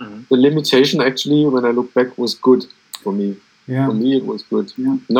[0.00, 0.20] Mhm.
[0.30, 2.62] the limitation actually, when I look back, was good
[3.02, 3.28] for me.
[3.74, 4.66] yeah For me, it was good.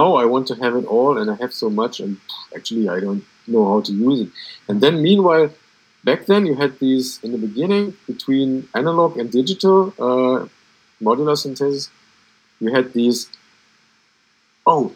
[0.00, 2.12] Now I want to have it all, and I have so much, and
[2.56, 4.30] actually, I don't know how to use it.
[4.68, 5.48] And then, meanwhile,
[6.08, 8.48] back then you had these in the beginning between
[8.80, 10.38] analog and digital uh,
[11.06, 11.90] modular synthesis.
[12.60, 13.18] You had these.
[14.66, 14.92] Oh,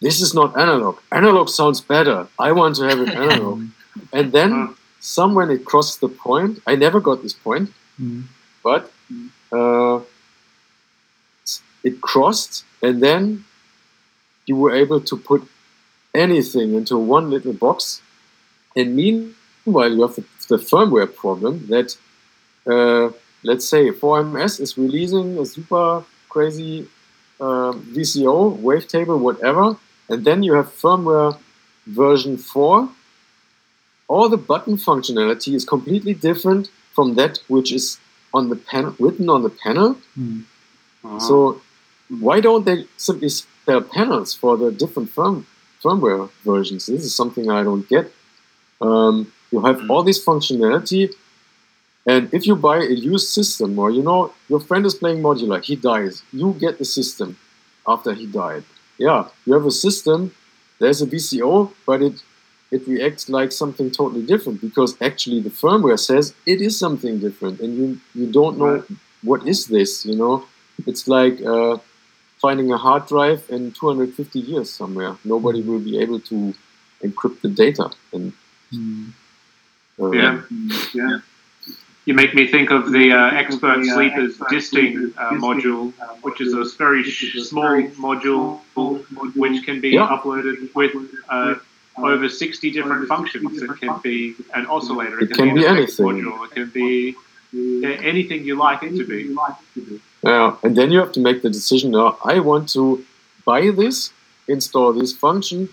[0.00, 0.96] this is not analog.
[1.12, 2.28] Analog sounds better.
[2.38, 3.58] I want to have it analog.
[4.12, 6.60] and then Somewhere it crossed the point.
[6.66, 8.24] I never got this point, Mm.
[8.62, 8.90] but
[9.52, 10.00] uh,
[11.82, 13.44] it crossed, and then
[14.46, 15.42] you were able to put
[16.14, 18.00] anything into one little box.
[18.76, 21.96] And meanwhile, you have the, the firmware problem that,
[22.66, 23.10] uh,
[23.42, 26.88] let's say, 4MS is releasing a super crazy
[27.40, 29.76] uh, VCO, wavetable, whatever,
[30.08, 31.36] and then you have firmware
[31.86, 32.88] version 4.
[34.08, 37.98] All the button functionality is completely different from that which is
[38.34, 39.96] on the panel, written on the panel.
[40.18, 40.44] Mm.
[41.04, 41.18] Uh-huh.
[41.20, 41.60] So
[42.08, 45.46] why don't they simply sell panels for the different firm,
[45.82, 46.86] firmware versions?
[46.86, 48.12] This is something I don't get.
[48.80, 49.90] Um, you have Mm.
[49.90, 51.14] all this functionality,
[52.06, 55.62] and if you buy a used system, or you know your friend is playing modular,
[55.62, 57.36] he dies, you get the system
[57.86, 58.64] after he died.
[58.98, 60.32] Yeah, you have a system.
[60.80, 62.22] There's a VCO, but it
[62.70, 67.60] it reacts like something totally different because actually the firmware says it is something different,
[67.60, 68.84] and you you don't know Right.
[69.22, 70.04] what is this.
[70.06, 70.34] You know,
[70.86, 71.78] it's like uh,
[72.40, 75.16] finding a hard drive in 250 years somewhere.
[75.24, 76.54] Nobody will be able to
[77.04, 77.90] encrypt the data.
[78.12, 78.32] And
[78.72, 79.06] Mm.
[80.00, 80.42] uh, Yeah.
[80.92, 81.18] Yeah.
[82.04, 86.64] You make me think of the uh, expert sleepers disting uh, module, which is a
[86.78, 87.76] very sh- small
[88.06, 88.60] module
[89.42, 90.08] which can be Yeah.
[90.14, 90.92] uploaded with
[91.28, 91.54] uh,
[92.04, 93.62] over 60 different functions.
[93.62, 96.06] It can be an oscillator, It can be an anything.
[96.06, 97.14] module, it can be
[98.04, 99.34] anything you like it to be.
[100.22, 101.92] Yeah, and then you have to make the decision.
[101.92, 103.04] Now, I want to
[103.44, 104.12] buy this,
[104.48, 105.68] install this function,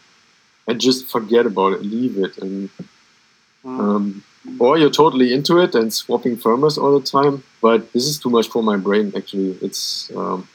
[0.67, 2.69] and just forget about it, leave it, and
[3.63, 4.23] um,
[4.59, 7.43] or you're totally into it and swapping firmwares all the time.
[7.61, 9.11] But this is too much for my brain.
[9.15, 10.47] Actually, it's um,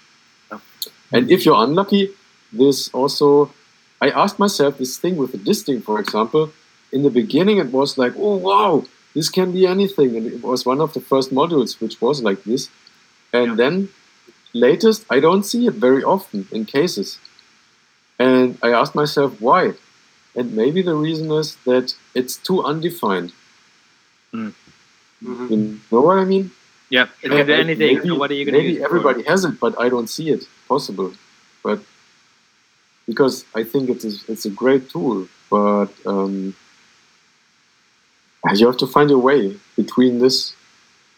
[1.13, 2.11] and if you're unlucky,
[2.53, 3.51] this also.
[4.01, 6.53] I asked myself this thing with the disting, for example.
[6.93, 8.85] In the beginning, it was like, oh wow,
[9.15, 12.43] this can be anything, and it was one of the first modules which was like
[12.45, 12.69] this.
[13.33, 13.55] and Yeah.
[13.63, 13.75] then
[14.53, 17.19] latest I don't see it very often in cases.
[18.19, 19.63] And I asked myself why.
[20.37, 23.31] And maybe the reason is that it's too undefined.
[24.35, 24.55] Mhm.
[25.51, 26.51] You know what I mean?
[26.97, 27.95] Yeah, it can be anything.
[27.97, 28.79] Maybe, so what are you going to maybe use?
[28.79, 28.87] it for?
[28.91, 31.13] everybody has it, but I don't see it possible.
[31.63, 31.79] But
[33.11, 36.55] because I think it is, it's a great tool, but um,
[38.55, 40.55] you have to find a way between this.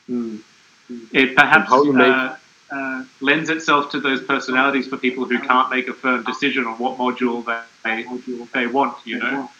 [0.09, 2.37] It perhaps how you make- uh,
[2.77, 6.75] uh, lends itself to those personalities for people who can't make a firm decision on
[6.83, 7.45] what module
[7.85, 8.07] they
[8.55, 8.97] they want.
[9.05, 9.51] You know,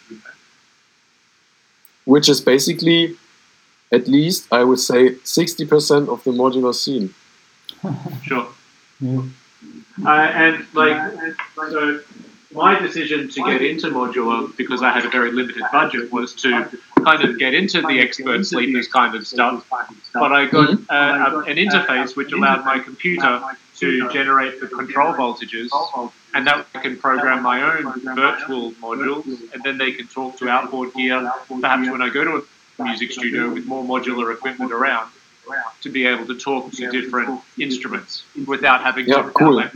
[2.05, 3.15] which is basically
[3.91, 7.13] at least I would say 60% of the modular scene.
[8.23, 8.47] sure.
[8.99, 9.21] Yeah.
[10.05, 10.09] Uh,
[10.43, 11.99] and like, so
[12.53, 16.69] my decision to get into modular because I had a very limited budget was to
[17.03, 19.65] kind of get into the expert sleepers kind of stuff.
[20.13, 23.41] But I got uh, an interface which allowed my computer
[23.77, 25.69] to generate the control voltages,
[26.33, 30.49] and that I can program my own virtual modules, and then they can talk to
[30.49, 31.31] outboard gear.
[31.61, 32.45] Perhaps when I go to
[32.79, 35.11] a music studio with more modular equipment around,
[35.81, 39.61] to be able to talk to different instruments without having Yeah, to cool.
[39.61, 39.75] collect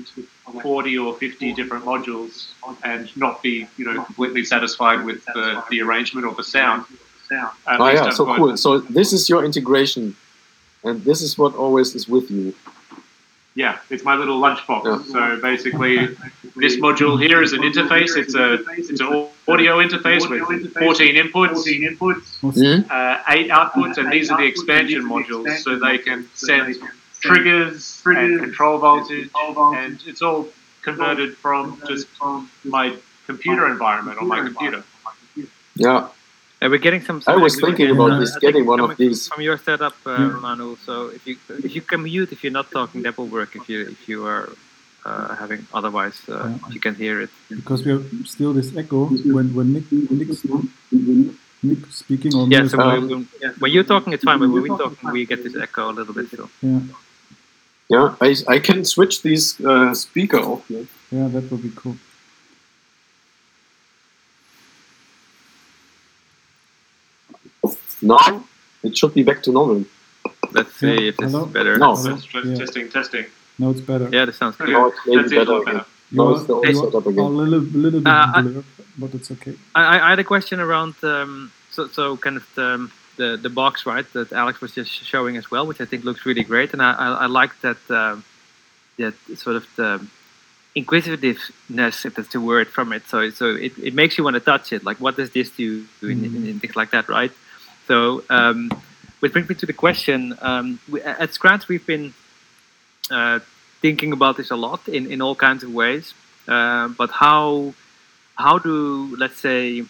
[0.62, 2.48] 40 or 50 different modules
[2.84, 6.86] and not be, you know, completely satisfied with the, the arrangement or the sound.
[7.32, 8.56] Oh, At Oh yeah, I've so cool.
[8.58, 10.16] So this is your integration,
[10.84, 12.54] and this is what always is with you.
[13.58, 14.84] Yeah, it's my little lunchbox.
[14.86, 15.14] Yeah.
[15.14, 15.96] So basically,
[16.64, 18.12] this module here is an interface.
[18.22, 18.48] It's a
[18.80, 19.08] it's an
[19.54, 21.62] audio interface with 14 inputs,
[22.48, 22.86] Mhm.
[22.98, 25.50] uh, eight outputs, and these are the expansion modules.
[25.64, 26.76] So they can send
[27.20, 29.32] triggers and control voltage,
[29.82, 30.42] and it's all
[30.84, 32.08] converted from just
[32.64, 32.86] my
[33.26, 34.84] computer environment on my computer.
[35.76, 36.10] Yeah,
[36.62, 37.22] Uh, we're getting some.
[37.28, 39.28] I was thinking uh, about I this, getting one of these.
[39.28, 40.34] from your setup, uh, Yeah.
[40.38, 40.76] Romano.
[40.88, 41.36] So if you
[41.68, 43.56] if you can mute if you're not talking, that will work.
[43.56, 44.50] If you if you are
[45.06, 46.74] uh, having otherwise, uh, Yeah.
[46.74, 47.30] you can hear it.
[47.50, 50.42] Because we have still this echo when when Nick Nick's,
[51.64, 52.50] Nick speaking on.
[52.50, 52.66] Yeah.
[52.68, 53.28] So as when, when-
[53.62, 54.40] when you're talking, it's fine.
[54.40, 56.50] But when we're talking, we get this echo a little bit still.
[56.62, 56.80] yeah,
[57.94, 61.96] Yeah, I, I can switch these uh, speaker off yeah, that would be cool.
[68.02, 68.44] Now
[68.84, 69.86] it should be back to normal.
[70.52, 71.46] Let's see if this Hello?
[71.46, 71.78] is better.
[71.78, 71.96] No.
[71.96, 72.18] Hello?
[72.44, 72.56] Yeah.
[72.58, 73.26] testing, testing.
[73.60, 74.08] Now it's better.
[74.12, 74.70] Yeah, that sounds good.
[74.70, 75.86] Now it's maybe That's it, a better better.
[76.12, 78.42] You Now are, it's the old you setup are a little, little bit Uh, I-
[78.42, 78.66] blurred,
[78.98, 79.56] but it's okay.
[79.76, 83.50] I, I- I had a question around um, so so kind of the, the the
[83.50, 86.72] box right that Alex was just showing as well, which I think looks really great,
[86.74, 88.24] and I I, I like that um
[88.98, 89.90] that sort of the
[90.76, 93.04] inquisitiveness, if that's the word, from it.
[93.08, 94.84] So so it, it makes you want to touch it.
[94.84, 97.32] Like, what does this do, in, in, in things like that, right?
[97.88, 98.72] So um,
[99.22, 102.14] which brings me to the question: um, we, at SXRATCH, we've been
[103.10, 103.40] uh,
[103.82, 106.14] thinking about this a lot in, in all kinds of ways,
[106.48, 107.74] uh, but how
[108.36, 109.84] how do let's say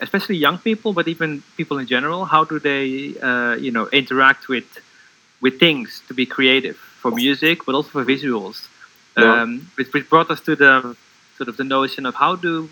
[0.00, 4.46] especially young people but even people in general how do they uh, you know interact
[4.48, 4.78] with
[5.40, 8.56] with things to be creative for music but also for visuals
[9.16, 9.42] Yeah.
[9.42, 10.94] um, which, which brought us to the
[11.36, 12.68] sort of the notion of how do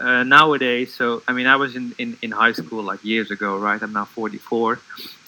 [0.00, 3.58] uh, nowadays so i mean i was in, in, in high school like years ago
[3.58, 4.80] right i'm now 44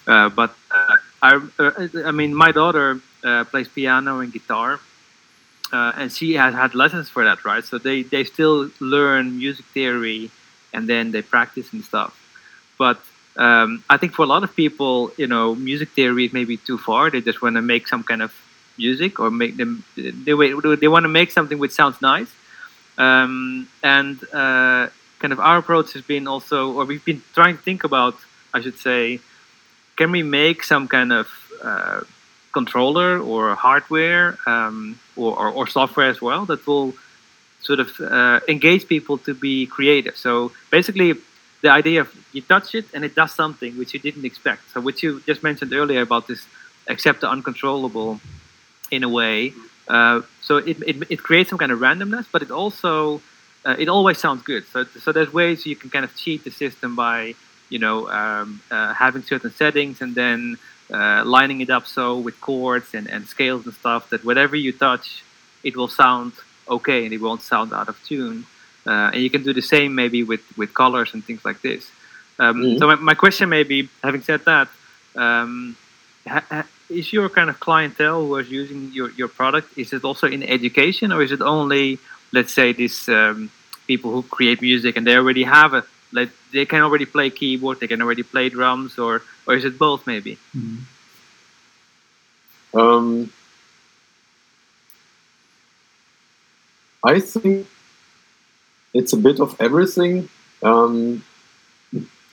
[0.09, 4.81] uh, but uh, I, uh, I mean my daughter uh, plays piano and guitar
[5.73, 7.65] uh, and she has had lessons for that, right?
[7.65, 10.31] So they they still learn music theory,
[10.73, 12.13] and then they practice and stuff.
[12.79, 13.01] But
[13.37, 16.79] um, I think for a lot of people, you know, music theory is maybe too
[16.79, 17.11] far.
[17.11, 18.35] They just want to make some kind of
[18.79, 22.31] music or make them they wait- they want to make something which sounds nice.
[22.99, 27.63] Um, and uh, kind of our approach has been also, or we've been trying to
[27.63, 28.17] think about,
[28.53, 29.21] I should say,
[29.97, 31.29] can we make some kind of
[31.63, 32.01] uh,
[32.53, 36.95] controller or hardware um, or, or, or software as well that will
[37.61, 40.17] sort of uh, engage people to be creative.
[40.17, 41.15] So basically,
[41.63, 44.71] the idea of you touch it and it does something which you didn't expect.
[44.73, 46.45] So what you just mentioned earlier about this
[46.89, 48.21] accept the uncontrollable
[48.91, 49.55] in a way.
[49.89, 53.21] Uh, so it, it, it creates some kind of randomness, but it also
[53.65, 54.65] uh, it always sounds good.
[54.67, 57.35] So so there's ways you can kind of cheat the system by
[57.69, 60.57] you know um, uh, having certain settings and then
[60.93, 64.73] uh, lining it up so with chords and, and scales and stuff that whatever you
[64.73, 65.23] touch,
[65.63, 66.33] it will sound
[66.69, 68.45] okay and it won't sound out of tune.
[68.87, 71.91] Uh, and you can do the same maybe with, with colors and things like this.
[72.39, 72.79] Um, Mhm.
[72.79, 74.69] So my, my question may be, having said that,
[75.17, 75.77] um,
[76.27, 80.27] ha, is your kind of clientele who is using your, your product is it also
[80.27, 81.99] in education or is it only
[82.33, 83.51] let's say these um,
[83.87, 87.81] people who create music and they already have a like they can already play keyboard
[87.81, 90.79] they can already play drums or or is it both maybe mm-hmm.
[92.79, 93.33] um,
[97.05, 97.67] i think
[98.95, 100.29] it's a bit of everything
[100.63, 101.25] um,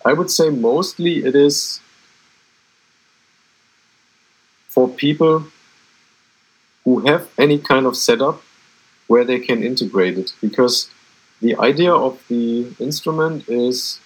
[0.05, 1.81] i would say mostly it is
[4.79, 5.43] for people
[6.85, 8.41] who have any kind of setup
[9.07, 10.89] where they can integrate it because
[11.41, 13.99] the idea of the instrument is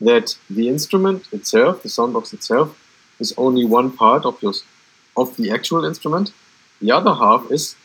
[0.00, 2.68] that the instrument itself, the soundbox itself,
[3.20, 4.54] is only one part of your
[5.16, 6.32] of the actual instrument.
[6.82, 7.76] The other half is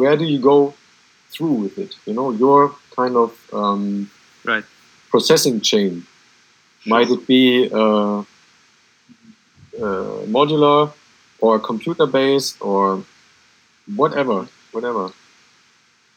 [0.00, 0.74] where do you go
[1.30, 1.94] through with it?
[2.04, 4.10] You know, your kind of um,
[4.44, 4.64] Right.
[5.12, 6.06] processing chain.
[6.94, 8.24] Might it be uh, uh,
[9.78, 10.92] modular
[11.40, 13.04] or computer based or
[13.94, 15.12] whatever, whatever.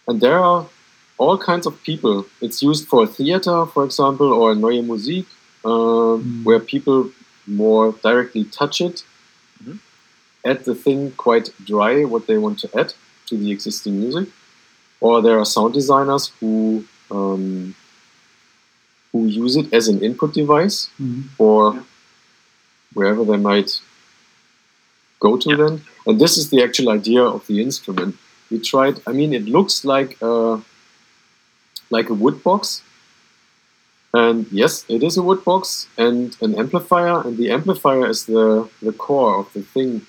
[0.08, 0.66] And there are
[1.18, 2.26] all kinds of people.
[2.42, 5.26] It's used for theater, for example, or Neue Musik,
[5.66, 7.12] uh, where people
[7.46, 9.04] more directly touch it,
[9.64, 9.80] Mhm.
[10.46, 12.94] add the thing quite dry, what they want to add
[13.28, 14.30] to the existing music.
[15.02, 17.74] Or there are sound designers who um,
[19.12, 21.24] who use it as an input device Mhm.
[21.40, 21.82] or Yeah.
[22.94, 23.80] Wherever they might
[25.20, 25.58] go to Yeah.
[25.58, 25.82] then.
[26.06, 28.16] And this is the actual idea of the instrument.
[28.52, 29.02] We tried.
[29.08, 30.62] I mean, it looks like a,
[31.90, 32.82] like a wood box,
[34.14, 38.68] and yes, it is a wood box and an amplifier, and the amplifier is the
[38.82, 40.02] the core of the thing.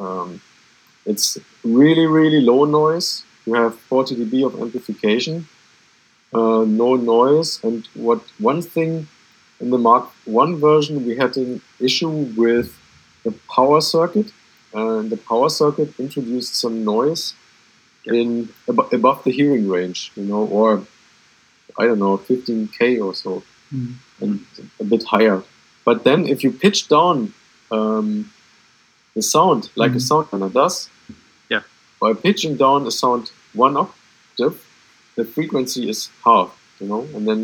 [0.00, 0.40] Um,
[1.06, 3.24] it's really really low noise.
[3.46, 5.48] You have 40 dB of amplification,
[6.34, 9.08] uh, no noise, and what one thing
[9.60, 12.76] in the Mark One version we had an issue with
[13.24, 14.32] the power circuit,
[14.72, 17.34] and the power circuit introduced some noise
[18.04, 20.82] in ab- above the hearing range, you know, or
[21.78, 23.42] I don't know, 15k or so,
[23.72, 23.94] Mhm.
[24.20, 24.46] and
[24.80, 25.42] a bit higher.
[25.84, 27.32] But then if you pitch down
[27.70, 28.30] um,
[29.16, 30.08] the sound like a Mhm.
[30.08, 30.88] Soundminer does,
[31.52, 31.62] Yeah.
[32.00, 33.24] by pitching down a sound
[33.54, 34.56] one octave,
[35.16, 36.50] the frequency is half,
[36.80, 37.40] you know, and then.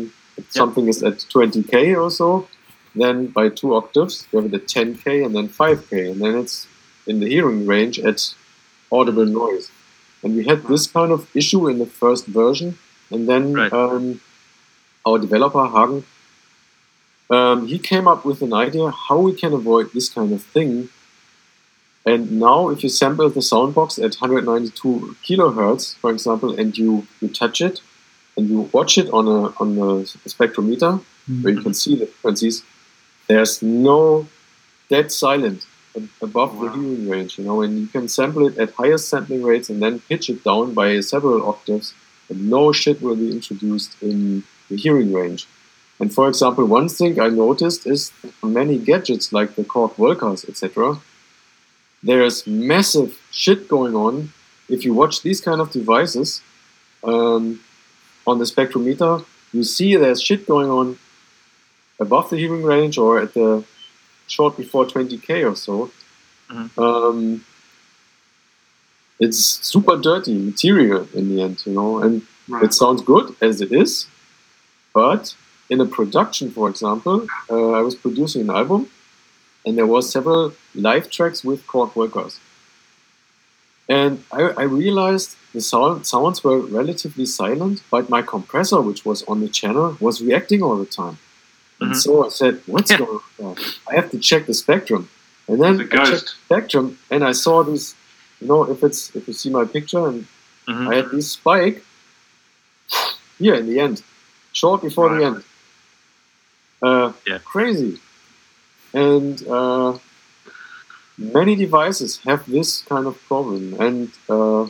[0.49, 2.47] Something is at 20k or so,
[2.95, 6.67] then by two octaves you have it at 10k and then 5k, and then it's
[7.07, 8.33] in the hearing range at
[8.91, 9.71] audible noise.
[10.23, 12.77] And we had this kind of issue in the first version,
[13.09, 13.73] and then Right.
[13.73, 14.21] um,
[15.05, 16.03] our developer Hagen,
[17.29, 20.89] um, he came up with an idea how we can avoid this kind of thing.
[22.05, 27.29] And now, if you sample the soundbox at 192 kilohertz, for example, and you, you
[27.29, 27.81] touch it
[28.37, 29.89] and you watch it on a on a
[30.29, 31.01] spectrometer
[31.41, 32.63] where you can see the frequencies,
[33.27, 34.27] there's no
[34.89, 35.65] dead silent
[36.21, 36.63] above Wow.
[36.63, 39.81] the hearing range, you know, and you can sample it at higher sampling rates and
[39.81, 41.93] then pitch it down by several octaves,
[42.29, 45.47] and no shit will be introduced in the hearing range.
[45.99, 48.11] And for example, one thing I noticed is
[48.41, 50.97] many gadgets like the Korg Volcas, etc.
[52.03, 54.31] There's massive shit going on.
[54.69, 56.41] If you watch these kind of devices
[57.03, 57.59] um,
[58.27, 60.97] on the spectrometer, you see there's shit going on
[61.99, 63.63] above the hearing range or at the
[64.27, 65.91] short before 20k or so.
[66.49, 66.69] Mhm.
[66.77, 67.45] Um,
[69.19, 72.63] it's super dirty material in the end, you know, and Right.
[72.63, 74.07] it sounds good as it is,
[74.93, 75.35] but
[75.69, 78.87] in a production, for example, uh, I was producing an album,
[79.65, 82.39] and there was several live tracks with Korg Volcas,
[83.89, 89.23] and I, I realized the sound, sounds were relatively silent, but my compressor, which was
[89.23, 91.17] on the channel, was reacting all the time.
[91.81, 91.95] And Mhm.
[92.03, 92.97] so I said, "What's Yeah.
[93.03, 93.55] going on?
[93.89, 95.09] I have to check the spectrum."
[95.47, 96.25] And then I checked ghost.
[96.25, 97.95] the spectrum, and I saw this.
[98.39, 100.25] You know, if it's if you see my picture, and
[100.67, 100.87] Mhm.
[100.91, 101.83] I had this spike
[103.39, 104.01] here in the end,
[104.53, 105.43] short before the end.
[106.81, 107.39] Uh, Yeah.
[107.53, 107.99] Crazy.
[108.93, 109.97] And uh,
[111.21, 114.67] many devices have this kind of problem, and uh,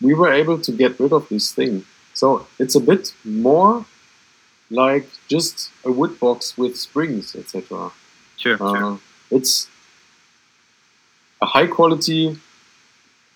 [0.00, 1.84] we were able to get rid of this thing.
[2.14, 3.84] So it's a bit more
[4.70, 7.90] like just a wood box with springs, etc.
[8.36, 8.56] Sure.
[8.60, 8.96] Uh,
[9.30, 9.68] it's
[11.42, 12.38] a high quality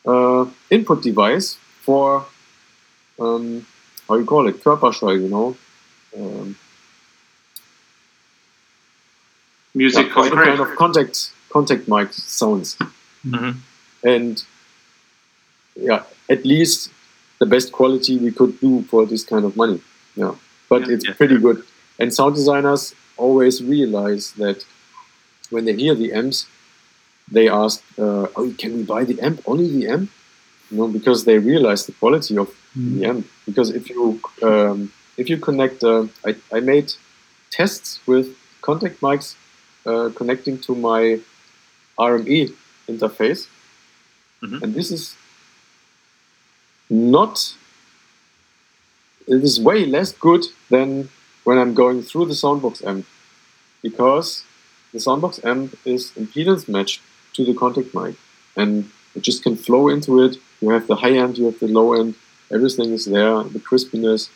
[0.06, 2.24] uh, input device for
[3.18, 3.66] um,
[4.08, 5.56] how you call it, Körperschall, you know.
[6.16, 6.56] Um,
[9.74, 12.76] Music yeah, kind of contact contact mic sounds,
[13.26, 13.56] Mhm.
[14.04, 14.44] and
[15.76, 16.90] yeah, at least
[17.38, 19.80] the best quality we could do for this kind of money.
[20.16, 20.34] Yeah,
[20.68, 20.94] but Yeah.
[20.94, 21.14] it's Yeah.
[21.14, 21.62] pretty good.
[21.98, 24.64] And sound designers always realize that
[25.50, 26.46] when they hear the amps,
[27.30, 29.40] they ask, uh, "Oh, can we buy the amp?
[29.46, 30.10] Only the amp?"
[30.70, 33.26] You know, because they realize the quality of the amp.
[33.46, 36.88] Because if you um, if you connect, uh, I, I made
[37.50, 38.26] tests with
[38.62, 39.34] contact mics
[39.86, 41.20] uh, connecting to my
[41.98, 42.54] RME
[42.88, 43.46] interface,
[44.42, 44.62] Mhm.
[44.62, 45.14] and this is
[46.88, 47.54] not.
[49.26, 51.10] It is way less good than
[51.44, 53.06] when I'm going through the soundbox amp,
[53.82, 54.44] because
[54.92, 57.00] the soundbox amp is impedance matched
[57.34, 58.14] to the contact mic,
[58.56, 60.38] and it just can flow into it.
[60.60, 62.14] You have the high end, you have the low end,
[62.50, 64.28] everything is there, the crispiness,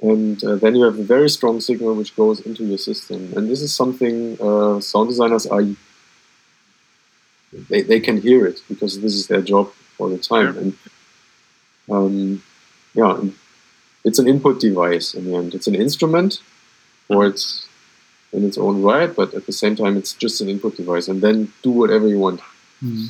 [0.00, 3.32] and uh, then you have a very strong signal which goes into your system.
[3.36, 5.62] And this is something uh, sound designers are
[7.52, 10.56] they, they can hear it because this is their job all the time.
[10.58, 10.76] And
[11.90, 12.42] um,
[12.94, 13.20] yeah,
[14.04, 15.54] it's an input device in the end.
[15.54, 16.40] It's an instrument,
[17.08, 17.66] or it's
[18.32, 21.08] in its own right, but at the same time, it's just an input device.
[21.08, 22.40] And then do whatever you want.
[22.82, 23.08] Mm.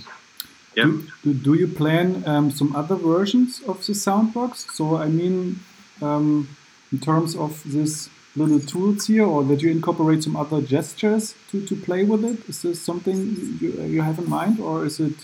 [0.74, 0.84] Yeah.
[0.84, 4.70] Do, do, do you plan um, some other versions of the soundbox?
[4.72, 5.60] So I mean,
[6.00, 6.48] um,
[6.90, 11.64] in terms of this little tools here, or that you incorporate some other gestures to,
[11.66, 12.48] to play with it?
[12.48, 13.16] Is this something
[13.60, 15.14] you, you have in mind, or is it?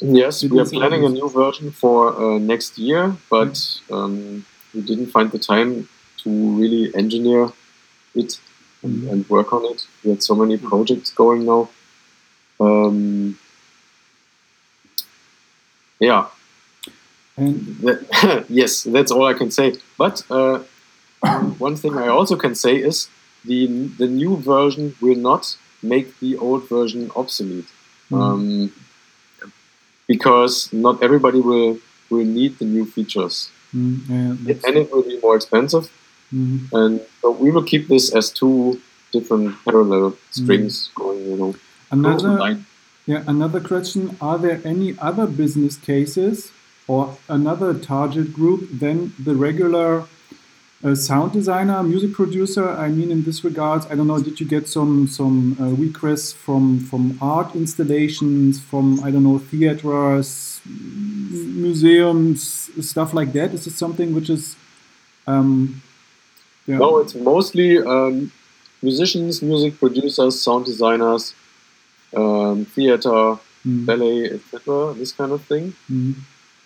[0.00, 5.08] Yes, we are planning a new version for uh, next year, but um, we didn't
[5.08, 5.88] find the time
[6.22, 7.52] to really engineer
[8.14, 8.40] it
[8.82, 9.12] and, Mhm.
[9.12, 9.86] and work on it.
[10.02, 11.68] We had so many projects going now.
[12.60, 13.38] Um,
[15.98, 16.26] yeah,
[17.36, 19.74] And that, yes, that's all I can say.
[19.98, 20.60] But uh,
[21.58, 23.08] one thing I also can say is
[23.44, 23.66] the
[23.98, 27.68] the new version will not make the old version obsolete,
[28.12, 28.72] um,
[30.06, 31.78] because not everybody will
[32.10, 35.90] will need the new features, mm, yeah, and it will be more expensive.
[36.32, 38.80] mm, And so we will keep this as two
[39.12, 41.20] different parallel strings going.
[41.30, 41.54] You know,
[41.90, 42.56] another.
[43.06, 44.16] Yeah, another question.
[44.20, 46.52] Are there any other business cases
[46.86, 50.04] or another target group than the regular
[50.82, 52.68] uh, sound designer, music producer?
[52.68, 56.32] I mean, in this regard, I don't know, did you get some some uh, requests
[56.32, 63.52] from from art installations, from I don't know, theaters, museums, stuff like that?
[63.54, 64.56] Is it something which is
[65.26, 65.82] um,
[66.66, 66.78] yeah.
[66.78, 68.32] No, it's mostly um,
[68.82, 71.34] musicians, music producers, sound designers,
[72.16, 74.94] um, theater, Mm, ballet, etc.
[74.94, 75.74] This kind of thing.
[75.92, 76.14] mm,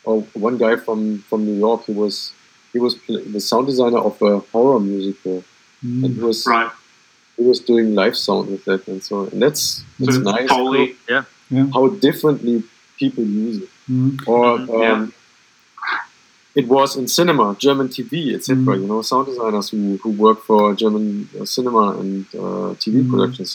[0.04, 2.30] Or one guy from from New York, he was
[2.74, 5.36] he was pl- the sound designer of a horror musical,
[5.82, 6.26] and he mm.
[6.30, 6.70] was Right.
[7.38, 9.62] he was doing live sound with that, and so and that's
[10.00, 10.48] that's So nice.
[10.54, 10.86] Foley.
[11.76, 12.56] How differently
[13.00, 14.68] people use it, Mm, or Mhm.
[14.74, 15.06] um, Yeah.
[16.60, 18.56] it was in cinema, German TV, etc.
[18.76, 18.80] Mhm.
[18.82, 21.04] You know, sound designers who who work for German
[21.40, 23.10] uh, cinema and uh, TV Mhm.
[23.10, 23.50] productions,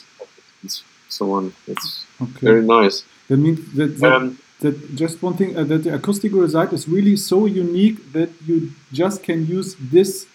[0.61, 0.71] and
[1.17, 1.43] so on.
[1.71, 1.87] It's
[2.25, 2.45] okay.
[2.49, 2.95] very nice.
[3.29, 4.25] That means that, that Um,
[4.61, 8.71] that just one thing uh, that the acoustic result is really so unique that you
[8.91, 10.27] just can use this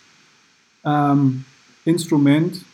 [0.85, 1.45] um,
[1.87, 2.64] instrument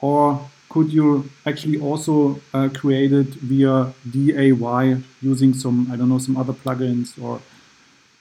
[0.00, 6.18] or could you actually also uh, create it via DAW using some I don't know
[6.18, 7.40] some other plugins or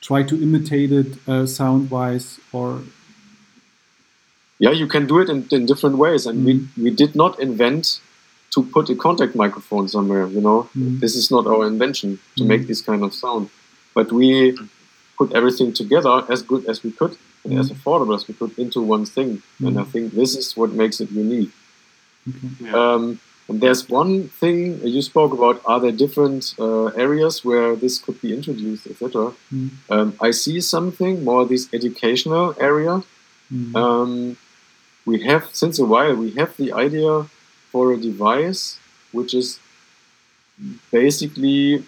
[0.02, 2.82] try to imitate it uh, sound wise or
[4.60, 6.46] yeah, you can do it in, in different ways, and Mhm.
[6.46, 8.00] we we did not invent
[8.54, 10.26] to put a contact microphone somewhere.
[10.36, 11.00] You know, Mhm.
[11.04, 13.50] this is not our invention to make this kind of sound,
[13.98, 14.58] but we
[15.20, 17.76] put everything together as good as we could and as Mhm.
[17.76, 19.30] affordable as we could into one thing,
[19.66, 19.92] and I Mhm.
[19.94, 21.52] think this is what makes it unique.
[22.30, 22.50] okay.
[22.66, 22.74] Yeah.
[22.82, 23.04] Um,
[23.48, 24.60] and there's one thing
[24.96, 25.56] you spoke about.
[25.66, 29.34] Are there different uh, areas where this could be introduced, etc.?
[29.54, 29.70] Mhm.
[29.94, 32.94] Um, I see something more this educational area.
[33.52, 33.76] Mm.
[33.84, 34.12] Um,
[35.10, 37.12] we have since a while we have the idea
[37.72, 38.80] for a device
[39.12, 39.60] which is
[40.92, 41.84] basically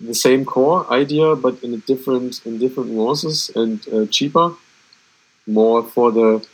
[0.00, 4.54] the same core idea, but in a different in different nuances and uh, cheaper,
[5.46, 6.46] more for the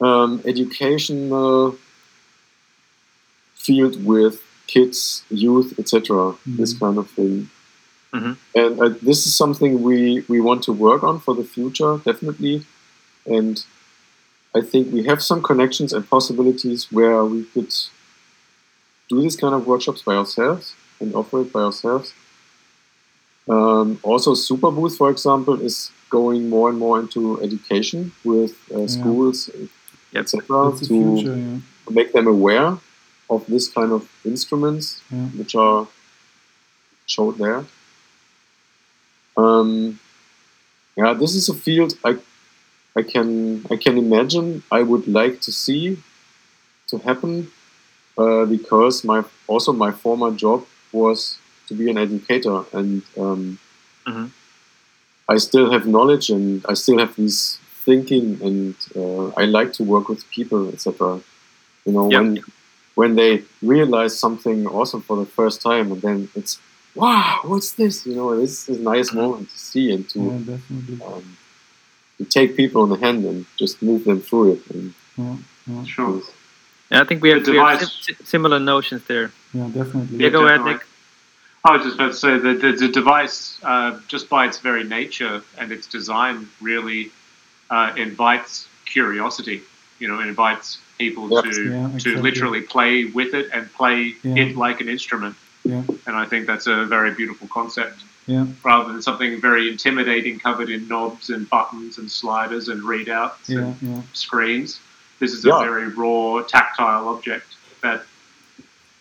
[0.00, 1.76] um, educational
[3.54, 6.34] field with kids, youth, etc.
[6.46, 6.80] This Mhm.
[6.80, 7.50] kind of thing.
[8.12, 8.36] Mhm.
[8.54, 12.64] And uh, this is something we we want to work on for the future, definitely.
[13.26, 13.64] And
[14.54, 17.72] I think we have some connections and possibilities where we could
[19.08, 22.12] do this kind of workshops by ourselves and offer it by ourselves.
[23.48, 29.50] Um, also, Superbooth, for example, is going more and more into education with uh, schools,
[30.12, 30.22] Yep.
[30.22, 31.58] etc., to future, yeah.
[31.90, 32.78] make them aware
[33.28, 35.26] of this kind of instruments Yeah.
[35.38, 35.86] which are
[37.06, 37.64] showed there.
[39.36, 39.98] Um,
[40.96, 42.16] yeah, this is a field I
[42.98, 43.28] I can
[43.70, 44.46] I can imagine
[44.78, 45.98] I would like to see
[46.90, 47.34] to happen
[48.18, 51.38] uh, because my also my former job was
[51.68, 53.58] to be an educator and um,
[54.06, 54.30] Mhm.
[55.28, 59.84] I still have knowledge and I still have this thinking and uh, I like to
[59.84, 61.20] work with people etc.
[61.86, 62.18] You know Yeah.
[62.20, 62.44] when
[62.94, 63.32] when they
[63.62, 66.58] realize something awesome for the first time and then it's
[66.94, 68.06] wow, what's this?
[68.06, 71.20] You know, this is a nice moment to see and to Yeah,
[72.18, 72.24] definitely.
[72.24, 74.70] um, take people on the hand and just move them through it.
[74.70, 76.22] And Yeah, yeah, Sure.
[76.90, 79.30] Yeah, I think we have, we have device- si- si- similar notions there.
[79.52, 80.18] yeah, definitely.
[80.18, 80.64] Yeah, go ahead.
[80.64, 80.86] Nick.
[81.64, 84.84] I was just about to say that the, the device, uh, just by its very
[84.84, 87.10] nature and its design, really
[87.70, 89.60] uh, invites curiosity.
[89.98, 91.44] You know, it invites people Yep.
[91.52, 94.36] to Yeah, to literally play with it and play Yeah.
[94.42, 95.34] it like an instrument.
[95.68, 95.82] Yeah.
[96.06, 100.70] And I think that's a very beautiful concept, Yeah, rather than something very intimidating, covered
[100.70, 104.80] in knobs and buttons and sliders and readouts yeah, and yeah, screens.
[105.20, 105.56] This is Yeah.
[105.60, 107.48] a very raw, tactile object
[107.82, 108.00] that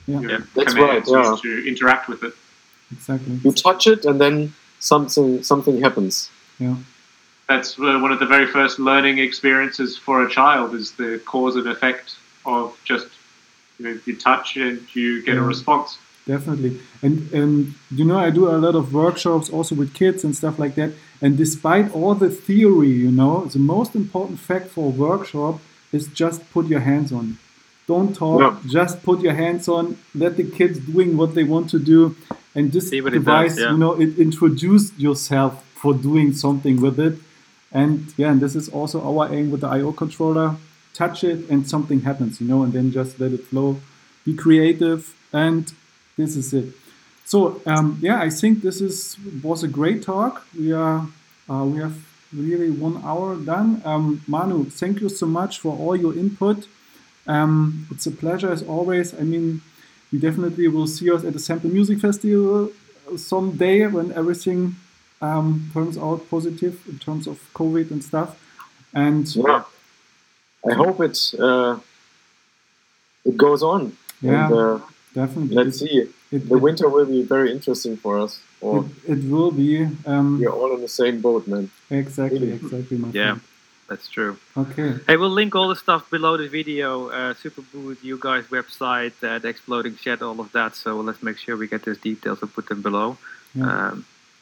[0.08, 0.20] Yeah.
[0.22, 0.38] you Yeah.
[0.40, 2.36] know, That's commands right, us to interact with it.
[2.92, 3.40] exactly.
[3.46, 6.30] you touch it, and then something something happens.
[6.60, 6.76] Yeah,
[7.48, 11.56] that's uh, one of the very first learning experiences for a child is the cause
[11.56, 12.16] and effect
[12.46, 13.08] of just
[13.80, 15.98] you know you touch and you get a response
[16.28, 16.80] definitely.
[17.02, 20.60] And um, you know, I do a lot of workshops also with kids and stuff
[20.60, 20.92] like that.
[21.22, 25.60] And despite all the theory, you know, the most important fact for a workshop
[25.92, 27.40] is just put your hands on.
[27.88, 28.64] Don't talk.
[28.66, 29.98] Just put your hands on.
[30.14, 32.16] Let the kids doing what they want to do.
[32.54, 33.72] And this it does, device, yeah.
[33.72, 37.16] you know, it introduce yourself for doing something with it.
[37.72, 40.56] And yeah, and this is also our aim with the I/O controller.
[40.94, 43.80] Touch it and something happens, you know, and then just let it flow.
[44.26, 45.72] Be creative, and
[46.18, 46.74] this is it.
[47.26, 50.46] So um, yeah, I think this is was a great talk.
[50.58, 51.08] We are
[51.50, 51.98] uh, we have
[52.34, 53.82] really one hour done.
[53.86, 56.68] Um, Manu, thank you so much for all your input.
[57.26, 59.14] Um, it's a pleasure as always.
[59.14, 59.62] I mean,
[60.12, 62.72] we definitely will see us at the Sample Music Festival
[63.18, 64.76] someday when everything
[65.22, 68.40] um, turns out positive in terms of COVID and stuff.
[68.94, 69.64] And Yeah,
[70.70, 71.80] I hope it uh,
[73.26, 73.98] it goes on.
[74.22, 74.46] Yeah.
[74.46, 74.80] And, uh,
[75.22, 75.96] definitely, let's see.
[76.04, 76.10] it,
[76.50, 78.32] The it, winter will be very interesting for us.
[78.66, 78.74] Or
[79.08, 79.72] it, it will be
[80.12, 81.66] um, we're all in the same boat, man.
[82.02, 83.34] exactly, exactly, my Yeah.
[83.36, 83.42] friend.
[83.90, 84.34] That's true.
[84.64, 84.90] Okay.
[85.08, 86.90] Hey, we'll link all the stuff below the video.
[87.20, 90.72] Uh, Superbooth, you guys' website, uh, the exploding shed, all of that.
[90.84, 93.08] So let's make sure we get those details and put them below.
[93.56, 93.72] Yeah.
[93.72, 93.96] Um,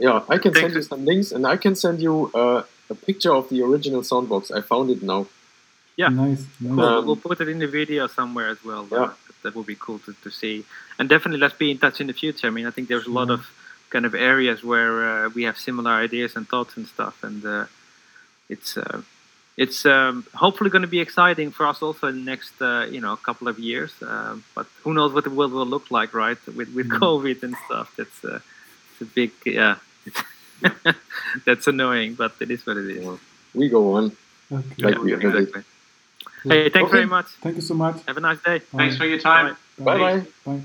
[0.07, 2.63] Yeah, I can send you some links, and I can send you uh,
[2.93, 4.43] a picture of the original soundbox.
[4.57, 5.21] I found it now.
[6.01, 6.09] Yeah.
[6.23, 6.43] Nice.
[6.59, 6.76] cool.
[6.76, 6.86] nice.
[6.86, 8.84] Um, we'll put it in the video somewhere as well.
[8.91, 9.11] Yeah.
[9.45, 10.65] Uh, that would be cool to, to see.
[10.99, 12.47] And definitely let's be in touch in the future.
[12.47, 13.35] I mean, I think there's a lot Sure.
[13.35, 13.45] of
[13.89, 17.23] kind of areas where uh, we have similar ideas and thoughts and stuff.
[17.23, 17.65] And uh,
[18.49, 19.01] it's uh,
[19.57, 22.99] it's um, hopefully going to be exciting for us also in the next uh, you
[23.01, 23.91] know couple of years.
[24.01, 26.37] Um, but who knows what the world will look like, right?
[26.47, 26.99] With with Mm.
[26.99, 27.87] COVID and stuff.
[27.97, 28.39] That's uh,
[28.91, 29.75] it's a big yeah.
[31.45, 33.03] That's annoying, but it is what it is.
[33.03, 33.17] Yeah.
[33.53, 34.05] We go on.
[34.51, 34.83] Okay.
[34.83, 35.45] Like we ever
[36.49, 36.63] did.
[36.63, 36.97] Hey, thanks Okay.
[36.97, 37.27] very much.
[37.41, 37.97] Thank you so much.
[38.07, 38.59] Have a nice day.
[38.75, 39.97] thanks for your time Bye.
[39.97, 40.25] Bye bye.
[40.45, 40.61] Bye.